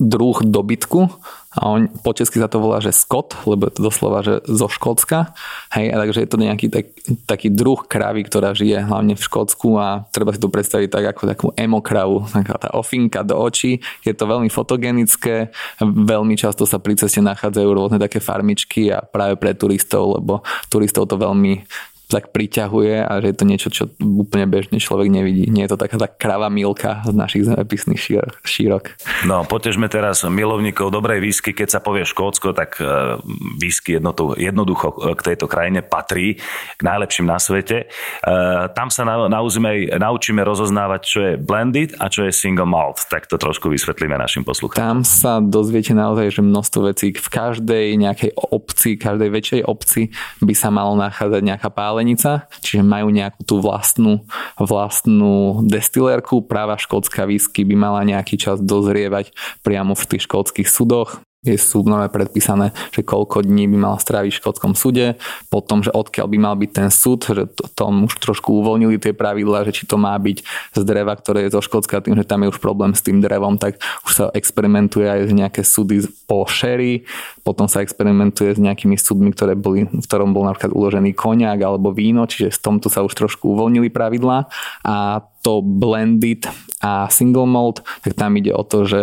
druh 0.00 0.36
dobytku, 0.40 1.12
a 1.56 1.64
on 1.64 1.88
po 2.04 2.12
česky 2.12 2.44
sa 2.44 2.52
to 2.52 2.60
volá, 2.60 2.76
že 2.84 2.92
Scott, 2.92 3.32
lebo 3.48 3.72
je 3.72 3.80
to 3.80 3.82
doslova, 3.88 4.20
že 4.20 4.44
zo 4.44 4.68
Škótska. 4.68 5.32
Hej, 5.72 5.96
a 5.96 6.04
takže 6.04 6.20
je 6.20 6.28
to 6.28 6.36
nejaký 6.36 6.66
tak, 6.68 6.92
taký 7.24 7.48
druh 7.48 7.88
kravy, 7.88 8.28
ktorá 8.28 8.52
žije 8.52 8.84
hlavne 8.84 9.16
v 9.16 9.24
Škótsku 9.24 9.80
a 9.80 10.04
treba 10.12 10.36
si 10.36 10.40
to 10.44 10.52
predstaviť 10.52 10.92
tak 10.92 11.04
ako 11.16 11.22
takú 11.24 11.46
emokravu, 11.56 12.28
taká 12.36 12.60
tá 12.60 12.68
ofinka 12.76 13.24
do 13.24 13.40
očí. 13.40 13.80
Je 14.04 14.12
to 14.12 14.28
veľmi 14.28 14.52
fotogenické, 14.52 15.48
veľmi 15.80 16.36
často 16.36 16.68
sa 16.68 16.76
pri 16.76 17.00
ceste 17.00 17.24
nachádzajú 17.24 17.68
rôzne 17.72 17.96
také 17.96 18.20
farmičky 18.20 18.92
a 18.92 19.00
práve 19.00 19.40
pre 19.40 19.56
turistov, 19.56 20.20
lebo 20.20 20.44
turistov 20.68 21.08
to 21.08 21.16
veľmi 21.16 21.64
tak 22.08 22.32
priťahuje 22.32 23.04
a 23.04 23.12
že 23.20 23.26
je 23.30 23.36
to 23.36 23.44
niečo, 23.44 23.68
čo 23.68 23.84
úplne 24.00 24.48
bežne 24.48 24.80
človek 24.80 25.12
nevidí. 25.12 25.44
Nie 25.52 25.68
je 25.68 25.76
to 25.76 25.78
taká 25.84 26.00
tá 26.00 26.08
krava 26.08 26.48
milka 26.48 27.04
z 27.04 27.12
našich 27.12 27.44
zemepisných 27.44 28.00
šírok. 28.48 28.96
No, 29.28 29.44
potežme 29.44 29.92
teraz 29.92 30.24
milovníkov 30.24 30.88
dobrej 30.88 31.20
výsky. 31.20 31.52
Keď 31.52 31.68
sa 31.68 31.80
povie 31.84 32.08
Škótsko, 32.08 32.56
tak 32.56 32.80
e, 32.80 33.20
výsky 33.60 34.00
jednoducho 34.40 34.88
k 35.14 35.20
tejto 35.20 35.44
krajine 35.44 35.84
patrí 35.84 36.40
k 36.76 36.80
najlepším 36.80 37.28
na 37.28 37.36
svete. 37.36 37.84
E, 37.84 38.32
tam 38.72 38.88
sa 38.88 39.04
naučíme, 39.04 40.00
naučíme 40.00 40.40
rozoznávať, 40.40 41.00
čo 41.04 41.18
je 41.20 41.32
blended 41.36 41.92
a 42.00 42.08
čo 42.08 42.24
je 42.24 42.32
single 42.32 42.64
malt. 42.64 43.04
Tak 43.12 43.28
to 43.28 43.36
trošku 43.36 43.68
vysvetlíme 43.68 44.16
našim 44.16 44.48
poslucháčom. 44.48 44.80
Tam 44.80 45.04
sa 45.04 45.44
dozviete 45.44 45.92
naozaj, 45.92 46.40
že 46.40 46.40
množstvo 46.40 46.88
vecí 46.88 47.12
v 47.12 47.28
každej 47.28 48.00
nejakej 48.00 48.32
obci, 48.32 48.96
každej 48.96 49.28
väčšej 49.28 49.60
obci 49.68 50.08
by 50.40 50.56
sa 50.56 50.72
malo 50.72 50.96
nachádzať 50.96 51.42
nejaká 51.44 51.68
pále 51.68 51.97
palenica, 51.98 52.46
čiže 52.62 52.86
majú 52.86 53.10
nejakú 53.10 53.42
tú 53.42 53.58
vlastnú, 53.58 54.22
vlastnú 54.54 55.66
destilérku. 55.66 56.46
Práva 56.46 56.78
škótska 56.78 57.26
whisky 57.26 57.66
by 57.66 57.74
mala 57.74 58.06
nejaký 58.06 58.38
čas 58.38 58.62
dozrievať 58.62 59.34
priamo 59.66 59.98
v 59.98 60.06
tých 60.14 60.30
škótskych 60.30 60.70
sudoch 60.70 61.18
je 61.46 61.54
súdnové 61.54 62.10
predpísané, 62.10 62.74
že 62.90 63.06
koľko 63.06 63.46
dní 63.46 63.70
by 63.70 63.78
mal 63.78 63.94
stráviť 63.94 64.34
v 64.34 64.40
škótskom 64.42 64.72
súde, 64.74 65.14
potom, 65.46 65.86
že 65.86 65.94
odkiaľ 65.94 66.26
by 66.26 66.38
mal 66.42 66.54
byť 66.58 66.70
ten 66.74 66.90
súd, 66.90 67.30
že 67.30 67.46
to, 67.54 67.70
tom 67.78 68.10
už 68.10 68.18
trošku 68.18 68.58
uvoľnili 68.58 68.98
tie 68.98 69.14
pravidlá, 69.14 69.62
že 69.70 69.82
či 69.82 69.84
to 69.86 69.94
má 69.94 70.18
byť 70.18 70.42
z 70.74 70.82
dreva, 70.82 71.14
ktoré 71.14 71.46
je 71.46 71.54
zo 71.54 71.62
Škótska, 71.62 72.02
tým, 72.02 72.18
že 72.18 72.26
tam 72.26 72.42
je 72.42 72.50
už 72.50 72.58
problém 72.58 72.90
s 72.90 73.06
tým 73.06 73.22
drevom, 73.22 73.54
tak 73.54 73.78
už 74.02 74.12
sa 74.12 74.24
experimentuje 74.34 75.06
aj 75.06 75.30
z 75.30 75.32
nejaké 75.38 75.62
súdy 75.62 76.02
po 76.26 76.42
sherry, 76.50 77.06
potom 77.46 77.70
sa 77.70 77.86
experimentuje 77.86 78.58
s 78.58 78.60
nejakými 78.60 78.98
súdmi, 78.98 79.30
ktoré 79.30 79.54
boli, 79.54 79.86
v 79.86 80.04
ktorom 80.04 80.34
bol 80.34 80.42
napríklad 80.42 80.74
uložený 80.74 81.14
koniak 81.14 81.62
alebo 81.62 81.94
víno, 81.94 82.26
čiže 82.26 82.50
z 82.50 82.58
tomto 82.66 82.90
sa 82.90 83.06
už 83.06 83.14
trošku 83.14 83.54
uvoľnili 83.54 83.94
pravidlá. 83.94 84.50
A 84.82 85.22
to 85.42 85.62
blended 85.62 86.46
a 86.78 87.10
single 87.10 87.46
malt, 87.46 87.82
tak 88.06 88.14
tam 88.14 88.38
ide 88.38 88.54
o 88.54 88.62
to, 88.62 88.86
že 88.86 89.00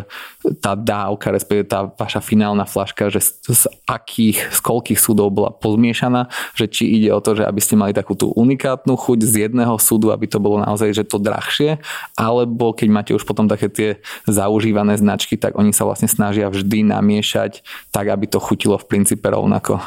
tá 0.64 0.80
dávka, 0.80 1.34
respektíve 1.34 1.68
tá 1.68 1.92
vaša 1.92 2.24
finálna 2.24 2.64
flaška, 2.64 3.12
že 3.12 3.20
z, 3.20 3.32
z 3.52 3.64
akých, 3.84 4.54
z 4.56 4.60
koľkých 4.64 5.00
súdov 5.00 5.36
bola 5.36 5.52
pozmiešaná, 5.52 6.32
že 6.56 6.72
či 6.72 6.88
ide 6.88 7.12
o 7.12 7.20
to, 7.20 7.36
že 7.36 7.44
aby 7.44 7.60
ste 7.60 7.76
mali 7.76 7.92
takú 7.92 8.16
tú 8.16 8.32
unikátnu 8.32 8.96
chuť 8.96 9.20
z 9.28 9.34
jedného 9.50 9.76
súdu, 9.82 10.16
aby 10.16 10.24
to 10.30 10.40
bolo 10.40 10.64
naozaj, 10.64 10.96
že 10.96 11.04
to 11.04 11.20
drahšie, 11.20 11.84
alebo 12.16 12.72
keď 12.72 12.88
máte 12.88 13.12
už 13.12 13.28
potom 13.28 13.52
také 13.52 13.68
tie 13.68 13.90
zaužívané 14.24 14.96
značky, 14.96 15.36
tak 15.36 15.60
oni 15.60 15.76
sa 15.76 15.84
vlastne 15.84 16.08
snažia 16.08 16.48
vždy 16.48 16.88
namiešať 16.88 17.66
tak, 17.92 18.08
aby 18.08 18.30
to 18.30 18.40
chutilo 18.40 18.80
v 18.80 18.88
princípe 18.88 19.28
rovnako. 19.28 19.84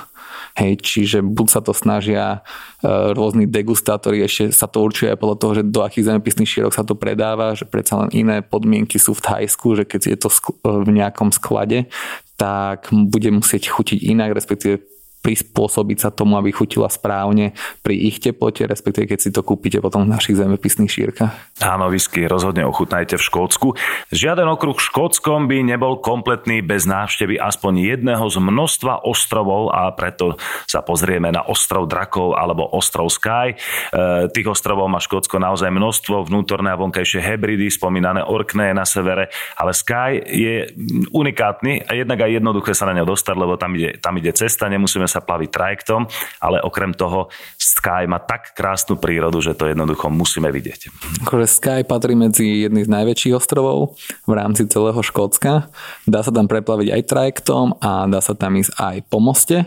Hej, 0.59 0.83
čiže 0.83 1.23
buď 1.23 1.47
sa 1.47 1.61
to 1.63 1.71
snažia 1.71 2.43
e, 2.83 2.91
rôzni 3.15 3.47
degustátori, 3.47 4.27
ešte 4.27 4.51
sa 4.51 4.67
to 4.67 4.83
určuje 4.83 5.15
aj 5.15 5.19
podľa 5.23 5.37
toho, 5.39 5.53
že 5.55 5.63
do 5.63 5.87
akých 5.87 6.11
zemepisných 6.11 6.51
šírok 6.51 6.75
sa 6.75 6.83
to 6.83 6.99
predáva, 6.99 7.55
že 7.55 7.63
predsa 7.63 8.03
len 8.03 8.11
iné 8.11 8.43
podmienky 8.43 8.99
sú 8.99 9.15
v 9.15 9.23
Thajsku, 9.23 9.79
že 9.79 9.87
keď 9.87 10.01
je 10.11 10.19
to 10.19 10.29
v 10.67 10.91
nejakom 10.91 11.31
sklade, 11.31 11.87
tak 12.35 12.91
bude 12.91 13.31
musieť 13.31 13.71
chutiť 13.71 14.03
inak, 14.03 14.35
respektíve 14.35 14.98
prispôsobiť 15.19 15.99
sa 15.99 16.11
tomu, 16.15 16.39
aby 16.39 16.55
chutila 16.55 16.87
správne 16.87 17.53
pri 17.83 17.99
ich 17.99 18.23
teplote, 18.23 18.63
respektíve 18.65 19.11
keď 19.11 19.19
si 19.19 19.31
to 19.35 19.43
kúpite 19.43 19.83
potom 19.83 20.07
v 20.07 20.15
našich 20.15 20.39
zemepisných 20.39 20.89
šírkach. 20.89 21.33
Áno, 21.59 21.91
whisky 21.91 22.31
rozhodne 22.31 22.63
ochutnajte 22.63 23.19
v 23.19 23.27
Škótsku. 23.27 23.69
Žiaden 24.15 24.47
okruh 24.47 24.79
Škótskom 24.79 25.51
by 25.51 25.67
nebol 25.67 25.99
kompletný 25.99 26.63
bez 26.63 26.87
návštevy 26.87 27.35
aspoň 27.35 27.99
jedného 27.99 28.23
z 28.31 28.39
množstva 28.39 29.03
ostrovov 29.03 29.75
a 29.75 29.91
preto 29.91 30.39
sa 30.71 30.87
pozrieme 30.87 31.35
na 31.35 31.43
ostrov 31.43 31.91
Drakov 31.91 32.39
alebo 32.39 32.71
ostrov 32.71 33.11
Sky. 33.11 33.53
E, 33.53 34.31
tých 34.31 34.47
ostrovov 34.47 34.87
má 34.87 35.03
Škótsko 35.03 35.43
naozaj 35.43 35.75
množstvo, 35.75 36.31
vnútorné 36.31 36.71
a 36.71 36.79
vonkajšie 36.79 37.19
hybridy, 37.19 37.67
spomínané 37.75 38.23
Orkney 38.23 38.71
na 38.71 38.87
severe, 38.87 39.35
ale 39.59 39.75
Sky 39.75 40.23
je 40.23 40.71
unikátny 41.11 41.91
a 41.91 41.99
jednak 41.99 42.23
aj 42.23 42.39
jednoduché 42.39 42.73
sa 42.77 42.87
na 42.87 42.95
ňo 43.03 43.11
dostať, 43.11 43.35
lebo 43.35 43.59
tam 43.59 43.75
ide, 43.75 43.99
tam 43.99 44.15
ide 44.15 44.31
cesta, 44.31 44.71
nemusíme 44.71 45.08
sa 45.09 45.25
plaviť 45.25 45.49
trajektom, 45.51 46.07
ale 46.39 46.61
okrem 46.61 46.93
toho 46.93 47.33
Sky 47.57 48.05
má 48.05 48.21
tak 48.21 48.53
krásnu 48.53 49.01
prírodu, 49.01 49.41
že 49.41 49.57
to 49.57 49.67
jednoducho 49.67 50.13
musíme 50.13 50.53
vidieť. 50.53 50.93
Akože 51.25 51.47
Sky 51.49 51.81
patrí 51.89 52.13
medzi 52.13 52.69
jedných 52.69 52.87
z 52.87 52.95
najväčších 52.95 53.35
ostrovov 53.35 53.97
v 54.29 54.33
rámci 54.37 54.69
celého 54.69 55.01
Škótska. 55.01 55.73
Dá 56.05 56.21
sa 56.21 56.31
tam 56.31 56.47
preplaviť 56.47 56.89
aj 56.93 57.03
trajektom 57.09 57.81
a 57.81 58.05
dá 58.07 58.21
sa 58.21 58.37
tam 58.37 58.61
ísť 58.61 58.77
aj 58.77 58.97
po 59.09 59.19
moste. 59.19 59.65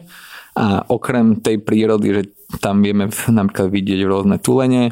A 0.52 0.84
okrem 0.92 1.40
tej 1.40 1.64
prírody, 1.64 2.08
že 2.12 2.24
tam 2.60 2.84
vieme 2.84 3.08
napríklad 3.32 3.72
vidieť 3.72 4.00
rôzne 4.04 4.36
tulene, 4.36 4.92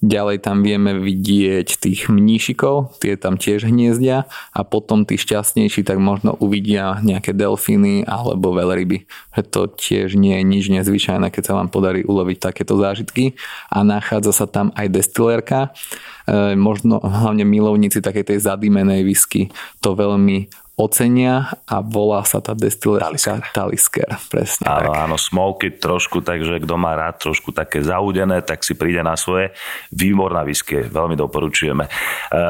Ďalej 0.00 0.40
tam 0.40 0.64
vieme 0.64 0.96
vidieť 0.96 1.76
tých 1.76 2.08
mníšikov, 2.08 2.96
tie 3.04 3.20
tam 3.20 3.36
tiež 3.36 3.68
hniezdia 3.68 4.24
a 4.56 4.60
potom 4.64 5.04
tí 5.04 5.20
šťastnejší 5.20 5.84
tak 5.84 6.00
možno 6.00 6.32
uvidia 6.40 6.96
nejaké 7.04 7.36
delfíny 7.36 8.08
alebo 8.08 8.56
veľryby. 8.56 9.04
Že 9.36 9.42
to 9.52 9.60
tiež 9.76 10.08
nie 10.16 10.40
je 10.40 10.44
nič 10.48 10.64
nezvyčajné, 10.72 11.28
keď 11.28 11.52
sa 11.52 11.56
vám 11.60 11.68
podarí 11.68 12.00
uloviť 12.00 12.38
takéto 12.40 12.80
zážitky 12.80 13.36
a 13.68 13.84
nachádza 13.84 14.32
sa 14.32 14.46
tam 14.48 14.72
aj 14.72 14.88
destilérka. 14.88 15.76
E, 16.24 16.56
možno 16.56 16.96
hlavne 17.04 17.44
milovníci 17.44 18.00
takej 18.00 18.24
tej 18.32 18.38
zadimenej 18.40 19.04
whisky 19.04 19.52
to 19.84 19.92
veľmi 19.92 20.48
ocenia 20.80 21.60
a 21.68 21.84
volá 21.84 22.24
sa 22.24 22.40
tá 22.40 22.56
destilérka 22.56 23.44
Talisker. 23.52 24.08
Presne 24.32 24.64
áno, 24.64 24.90
tak. 24.96 25.04
áno, 25.04 25.16
smoky 25.20 25.68
trošku, 25.76 26.24
takže 26.24 26.64
kto 26.64 26.74
má 26.80 26.96
rád 26.96 27.20
trošku 27.20 27.52
také 27.52 27.84
zaudené, 27.84 28.40
tak 28.40 28.64
si 28.64 28.72
príde 28.72 29.04
na 29.04 29.12
svoje. 29.20 29.52
Výborná 29.92 30.40
whisky, 30.40 30.88
veľmi 30.88 31.20
doporučujeme. 31.20 31.84
E, 31.84 31.90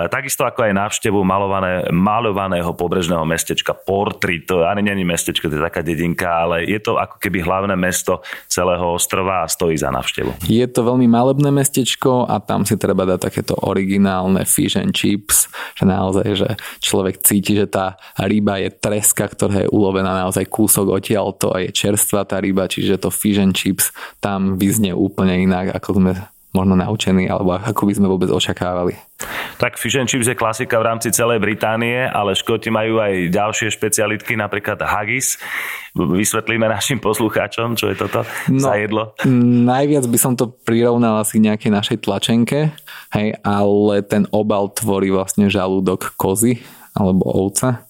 takisto 0.06 0.46
ako 0.46 0.70
aj 0.70 0.72
návštevu 0.78 1.18
malované, 1.26 1.90
malovaného 1.90 2.70
pobrežného 2.78 3.26
mestečka 3.26 3.74
Portri, 3.74 4.46
to 4.46 4.62
ani 4.62 4.86
není 4.86 5.02
mestečko, 5.02 5.50
to 5.50 5.58
je 5.58 5.66
taká 5.66 5.82
dedinka, 5.82 6.30
ale 6.30 6.62
je 6.70 6.78
to 6.78 7.02
ako 7.02 7.18
keby 7.18 7.42
hlavné 7.42 7.74
mesto 7.74 8.22
celého 8.46 8.94
ostrova 8.94 9.42
a 9.42 9.50
stojí 9.50 9.74
za 9.74 9.90
návštevu. 9.90 10.46
Je 10.46 10.62
to 10.70 10.86
veľmi 10.86 11.10
malebné 11.10 11.50
mestečko 11.50 12.30
a 12.30 12.38
tam 12.38 12.62
si 12.62 12.78
treba 12.78 13.02
dať 13.02 13.18
takéto 13.26 13.58
originálne 13.66 14.46
fish 14.46 14.78
and 14.78 14.94
chips, 14.94 15.50
že 15.74 15.84
naozaj, 15.88 16.26
že 16.38 16.48
človek 16.78 17.18
cíti, 17.24 17.58
že 17.58 17.66
tá 17.66 17.98
ryba 18.26 18.60
je 18.60 18.68
treska, 18.72 19.28
ktorá 19.30 19.64
je 19.64 19.72
ulovená 19.72 20.12
naozaj 20.26 20.48
kúsok 20.50 21.00
odtiaľto 21.00 21.54
a 21.54 21.64
je 21.64 21.70
čerstvá 21.72 22.26
tá 22.26 22.40
ryba, 22.40 22.66
čiže 22.66 23.00
to 23.00 23.08
fish 23.12 23.40
and 23.40 23.56
chips 23.56 23.94
tam 24.18 24.56
vyznie 24.56 24.92
úplne 24.92 25.40
inak, 25.40 25.72
ako 25.76 26.00
sme 26.00 26.12
možno 26.50 26.74
naučení, 26.74 27.30
alebo 27.30 27.54
ako 27.54 27.86
by 27.86 27.92
sme 27.94 28.10
vôbec 28.10 28.26
očakávali. 28.26 28.98
Tak 29.62 29.78
fish 29.78 29.94
and 29.94 30.10
chips 30.10 30.26
je 30.26 30.34
klasika 30.34 30.82
v 30.82 30.88
rámci 30.90 31.14
celej 31.14 31.38
Británie, 31.38 32.10
ale 32.10 32.34
Škoti 32.34 32.74
majú 32.74 32.98
aj 32.98 33.30
ďalšie 33.30 33.70
špecialitky, 33.70 34.34
napríklad 34.34 34.82
haggis. 34.82 35.38
Vysvetlíme 35.94 36.66
našim 36.66 36.98
poslucháčom, 36.98 37.78
čo 37.78 37.94
je 37.94 37.96
toto 37.98 38.26
no, 38.50 38.58
za 38.58 38.74
jedlo. 38.74 39.14
Najviac 39.70 40.06
by 40.10 40.18
som 40.18 40.34
to 40.34 40.50
prirovnal 40.50 41.22
asi 41.22 41.38
nejakej 41.38 41.70
našej 41.70 41.98
tlačenke, 42.02 42.74
hej, 43.14 43.28
ale 43.46 44.02
ten 44.02 44.26
obal 44.34 44.74
tvorí 44.74 45.14
vlastne 45.14 45.46
žalúdok 45.46 46.18
kozy 46.18 46.58
alebo 46.98 47.30
ovca 47.30 47.89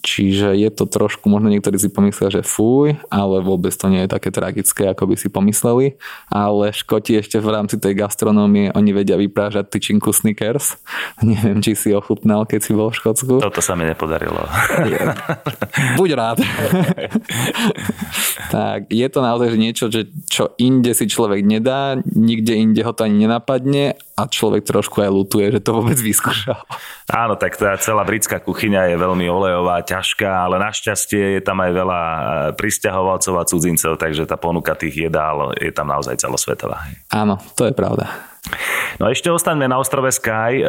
Čiže 0.00 0.56
je 0.56 0.70
to 0.72 0.88
trošku, 0.88 1.28
možno 1.28 1.52
niektorí 1.52 1.76
si 1.76 1.92
pomyslia, 1.92 2.32
že 2.32 2.40
fuj, 2.40 2.96
ale 3.12 3.44
vôbec 3.44 3.72
to 3.76 3.92
nie 3.92 4.04
je 4.04 4.12
také 4.12 4.32
tragické, 4.32 4.88
ako 4.88 5.12
by 5.12 5.14
si 5.20 5.28
pomysleli. 5.28 6.00
Ale 6.32 6.72
Škoti 6.72 7.20
ešte 7.20 7.36
v 7.36 7.52
rámci 7.52 7.76
tej 7.76 8.00
gastronómie, 8.00 8.72
oni 8.72 8.90
vedia 8.96 9.20
vyprážať 9.20 9.68
tyčinku 9.68 10.12
Snickers. 10.16 10.80
Neviem, 11.24 11.60
či 11.60 11.76
si 11.76 11.92
ochutnal, 11.92 12.48
keď 12.48 12.60
si 12.64 12.72
bol 12.72 12.88
v 12.88 12.96
Škótsku. 12.96 13.44
Toto 13.44 13.60
sa 13.60 13.76
mi 13.76 13.84
nepodarilo. 13.84 14.40
Buď 16.00 16.10
rád. 16.16 16.38
tak, 18.54 18.88
je 18.88 19.06
to 19.12 19.20
naozaj 19.20 19.52
niečo, 19.54 19.92
že 19.92 20.08
čo 20.32 20.56
inde 20.56 20.96
si 20.96 21.04
človek 21.04 21.44
nedá, 21.44 22.00
nikde 22.04 22.56
inde 22.56 22.80
ho 22.80 22.92
to 22.96 23.04
ani 23.04 23.28
nenapadne 23.28 24.00
a 24.20 24.28
človek 24.28 24.62
trošku 24.62 25.00
aj 25.00 25.10
lutuje, 25.10 25.48
že 25.48 25.60
to 25.64 25.80
vôbec 25.80 25.96
vyskúšal. 25.96 26.60
Áno, 27.08 27.34
tak 27.40 27.56
tá 27.56 27.74
celá 27.80 28.04
britská 28.04 28.38
kuchyňa 28.38 28.92
je 28.92 28.96
veľmi 29.00 29.26
olejová, 29.26 29.80
ťažká, 29.82 30.46
ale 30.46 30.60
našťastie 30.60 31.40
je 31.40 31.42
tam 31.42 31.58
aj 31.64 31.70
veľa 31.72 32.00
e, 32.00 32.20
pristahovalcov 32.54 33.34
a 33.40 33.44
cudzincov, 33.48 33.96
takže 33.98 34.28
tá 34.28 34.36
ponuka 34.36 34.76
tých 34.76 35.10
jedál 35.10 35.56
je 35.56 35.72
tam 35.72 35.88
naozaj 35.88 36.20
celosvetová. 36.20 36.84
Áno, 37.10 37.40
to 37.56 37.66
je 37.66 37.74
pravda. 37.74 38.29
No 39.00 39.08
a 39.08 39.14
ešte 39.16 39.32
ostaňme 39.32 39.64
na 39.64 39.80
ostrove 39.80 40.12
Sky. 40.12 40.60
E, 40.60 40.62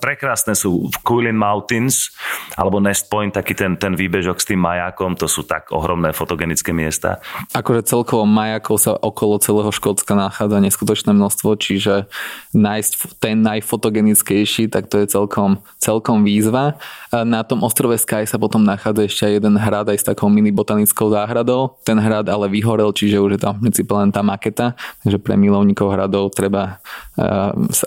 prekrásne 0.00 0.56
sú 0.56 0.88
v 0.88 0.96
Kuilin 1.04 1.36
Mountains 1.36 2.08
alebo 2.56 2.80
Nest 2.80 3.12
Point, 3.12 3.36
taký 3.36 3.52
ten, 3.52 3.76
ten 3.76 3.92
výbežok 3.92 4.40
s 4.40 4.48
tým 4.48 4.60
majakom. 4.62 5.12
To 5.20 5.28
sú 5.28 5.44
tak 5.44 5.68
ohromné 5.74 6.16
fotogenické 6.16 6.72
miesta. 6.72 7.20
Akože 7.52 7.84
celkovo 7.84 8.24
majakov 8.24 8.80
sa 8.80 8.96
okolo 8.96 9.36
celého 9.42 9.68
Škótska 9.68 10.16
nachádza 10.16 10.58
neskutočné 10.64 11.12
množstvo, 11.12 11.50
čiže 11.60 12.08
nájsť 12.56 13.20
ten 13.20 13.44
najfotogenickejší, 13.44 14.72
tak 14.72 14.88
to 14.88 15.04
je 15.04 15.06
celkom, 15.12 15.60
celkom 15.76 16.24
výzva. 16.24 16.80
Na 17.12 17.44
tom 17.44 17.60
ostrove 17.60 17.96
Sky 18.00 18.24
sa 18.24 18.40
potom 18.40 18.64
nachádza 18.64 19.04
ešte 19.04 19.22
aj 19.28 19.32
jeden 19.36 19.54
hrad 19.60 19.86
aj 19.92 19.98
s 20.00 20.08
takou 20.08 20.32
mini 20.32 20.48
botanickou 20.48 21.12
záhradou. 21.12 21.76
Ten 21.84 22.00
hrad 22.00 22.28
ale 22.32 22.48
vyhorel, 22.48 22.88
čiže 22.96 23.20
už 23.20 23.36
je 23.36 23.40
tam 23.44 23.60
v 23.60 23.68
princípe 23.68 23.92
len 23.92 24.08
tá 24.08 24.24
maketa, 24.24 24.72
takže 25.04 25.20
pre 25.20 25.36
milovníkov 25.36 25.92
hradov 25.92 26.32
treba 26.32 26.80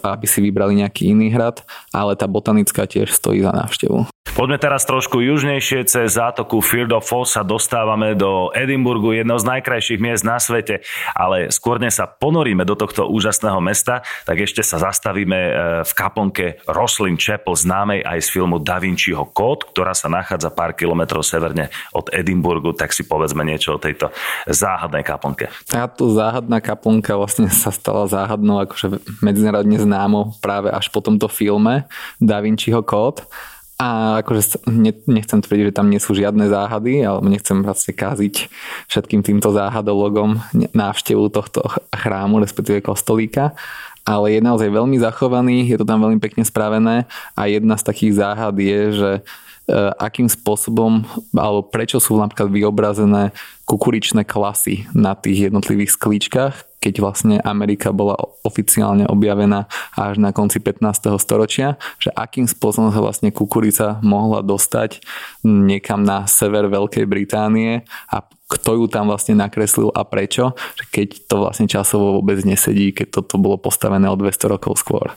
aby 0.01 0.25
si 0.25 0.39
vybrali 0.41 0.81
nejaký 0.81 1.13
iný 1.13 1.29
hrad, 1.29 1.61
ale 1.93 2.17
tá 2.17 2.25
botanická 2.25 2.89
tiež 2.89 3.13
stojí 3.13 3.45
za 3.45 3.53
návštevu. 3.53 4.09
Poďme 4.29 4.61
teraz 4.61 4.85
trošku 4.85 5.19
južnejšie 5.25 5.89
cez 5.89 6.15
zátoku 6.15 6.61
Field 6.61 6.93
of 6.93 7.03
Foss 7.03 7.33
sa 7.33 7.41
dostávame 7.41 8.13
do 8.13 8.53
Edinburgu, 8.53 9.11
jedného 9.11 9.41
z 9.41 9.49
najkrajších 9.57 9.99
miest 9.99 10.23
na 10.23 10.37
svete, 10.37 10.85
ale 11.17 11.49
skôr 11.49 11.81
než 11.81 11.97
sa 11.97 12.05
ponoríme 12.05 12.61
do 12.63 12.77
tohto 12.77 13.09
úžasného 13.09 13.57
mesta, 13.59 14.05
tak 14.23 14.39
ešte 14.39 14.61
sa 14.61 14.77
zastavíme 14.79 15.39
e, 15.39 15.51
v 15.83 15.91
kaponke 15.91 16.61
Roslin 16.69 17.17
Chapel, 17.17 17.57
známej 17.57 18.05
aj 18.05 18.19
z 18.21 18.27
filmu 18.29 18.61
Da 18.61 18.77
Vinciho 18.77 19.27
kód, 19.27 19.65
ktorá 19.73 19.97
sa 19.97 20.07
nachádza 20.07 20.53
pár 20.53 20.77
kilometrov 20.77 21.25
severne 21.25 21.73
od 21.91 22.07
Edinburgu, 22.13 22.71
tak 22.77 22.93
si 22.93 23.03
povedzme 23.03 23.41
niečo 23.41 23.75
o 23.75 23.81
tejto 23.81 24.13
záhadnej 24.45 25.01
kaponke. 25.01 25.49
Táto 25.67 26.13
záhadná 26.13 26.61
kaponka 26.61 27.17
vlastne 27.17 27.49
sa 27.49 27.73
stala 27.73 28.05
záhadnou 28.05 28.61
akože 28.61 29.18
medzinárodne 29.25 29.79
známou 29.79 30.35
práve 30.43 30.71
až 30.71 30.89
po 30.91 31.03
tomto 31.03 31.27
filme 31.27 31.87
Da 32.19 32.39
Vinciho 32.39 32.83
kód 32.83 33.25
a 33.79 34.19
akože 34.19 34.59
nechcem 35.07 35.39
tvrdiť, 35.39 35.71
že 35.71 35.77
tam 35.79 35.87
nie 35.87 36.03
sú 36.03 36.11
žiadne 36.11 36.51
záhady, 36.51 36.99
alebo 36.99 37.31
nechcem 37.31 37.63
vlastne 37.63 37.95
káziť 37.95 38.51
všetkým 38.91 39.23
týmto 39.23 39.55
záhadologom 39.55 40.43
návštevu 40.75 41.31
tohto 41.31 41.63
chrámu, 41.95 42.43
respektíve 42.43 42.83
kostolíka, 42.83 43.55
ale 44.03 44.35
je 44.35 44.41
naozaj 44.43 44.67
veľmi 44.67 44.99
zachovaný, 44.99 45.63
je 45.71 45.79
to 45.79 45.87
tam 45.87 46.03
veľmi 46.03 46.19
pekne 46.19 46.43
spravené 46.43 47.07
a 47.39 47.41
jedna 47.47 47.79
z 47.79 47.87
takých 47.87 48.19
záhad 48.19 48.55
je, 48.59 48.81
že 48.91 49.11
e, 49.15 49.21
akým 49.95 50.27
spôsobom 50.27 51.07
alebo 51.31 51.63
prečo 51.63 52.03
sú 52.03 52.19
napríklad 52.19 52.51
vyobrazené 52.51 53.31
kukuričné 53.63 54.27
klasy 54.27 54.91
na 54.91 55.15
tých 55.15 55.47
jednotlivých 55.47 55.95
sklíčkach, 55.95 56.68
keď 56.79 56.93
vlastne 57.03 57.35
Amerika 57.43 57.91
bola 57.91 58.15
oficiálne 58.43 59.03
objavená 59.05 59.67
až 59.95 60.17
na 60.19 60.31
konci 60.31 60.63
15. 60.63 61.19
storočia, 61.19 61.75
že 61.99 62.09
akým 62.15 62.47
spôsobom 62.47 62.89
sa 62.95 63.03
vlastne 63.03 63.35
kukurica 63.35 63.99
mohla 63.99 64.39
dostať 64.39 65.03
niekam 65.43 66.03
na 66.07 66.23
sever 66.25 66.71
Veľkej 66.71 67.05
Británie 67.05 67.83
a 68.07 68.23
kto 68.49 68.81
ju 68.81 68.85
tam 68.89 69.13
vlastne 69.13 69.37
nakreslil 69.37 69.93
a 69.93 70.01
prečo, 70.01 70.57
keď 70.89 71.29
to 71.29 71.35
vlastne 71.37 71.69
časovo 71.69 72.17
vôbec 72.17 72.41
nesedí, 72.41 72.89
keď 72.89 73.21
toto 73.21 73.37
bolo 73.37 73.61
postavené 73.61 74.09
o 74.09 74.17
200 74.17 74.53
rokov 74.57 74.81
skôr. 74.81 75.13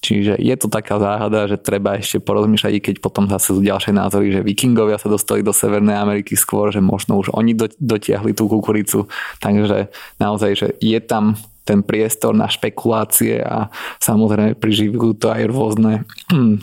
Čiže 0.00 0.40
je 0.40 0.56
to 0.56 0.72
taká 0.72 0.96
záhada, 0.96 1.44
že 1.44 1.60
treba 1.60 2.00
ešte 2.00 2.24
porozmýšľať, 2.24 2.80
keď 2.80 2.96
potom 3.04 3.28
zase 3.28 3.52
sú 3.52 3.60
ďalšie 3.60 3.92
názory, 3.92 4.32
že 4.32 4.40
vikingovia 4.40 4.96
sa 4.96 5.12
dostali 5.12 5.44
do 5.44 5.52
Severnej 5.52 5.92
Ameriky 5.92 6.40
skôr, 6.40 6.72
že 6.72 6.80
možno 6.80 7.20
už 7.20 7.36
oni 7.36 7.52
dotiahli 7.76 8.32
tú 8.32 8.48
kukuricu. 8.48 9.04
Takže 9.44 9.92
naozaj, 10.16 10.50
že 10.56 10.68
je 10.80 10.96
tam 11.04 11.36
ten 11.68 11.84
priestor 11.84 12.32
na 12.32 12.48
špekulácie 12.48 13.44
a 13.44 13.68
samozrejme 14.00 14.56
priživujú 14.56 15.20
to 15.20 15.28
aj 15.28 15.42
rôzne 15.52 16.08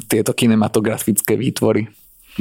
tieto 0.09 0.33
kinematografické 0.33 1.37
výtvory. 1.37 1.87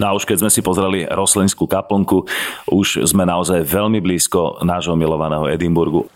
No 0.00 0.12
a 0.12 0.14
už 0.16 0.28
keď 0.28 0.44
sme 0.44 0.50
si 0.52 0.60
pozreli 0.60 1.08
Roslinskú 1.08 1.68
kaplnku, 1.68 2.24
už 2.72 3.04
sme 3.04 3.24
naozaj 3.24 3.64
veľmi 3.64 4.00
blízko 4.00 4.64
nášho 4.64 4.96
milovaného 4.96 5.48
Edimburgu. 5.48 6.08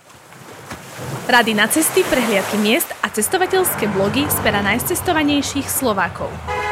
Rady 1.31 1.55
na 1.55 1.71
cesty, 1.71 2.02
prehliadky 2.07 2.59
miest 2.59 2.90
a 3.05 3.11
cestovateľské 3.12 3.87
blogy 3.95 4.26
z 4.26 4.38
pera 4.43 4.64
najcestovanejších 4.67 5.69
Slovákov. 5.71 6.26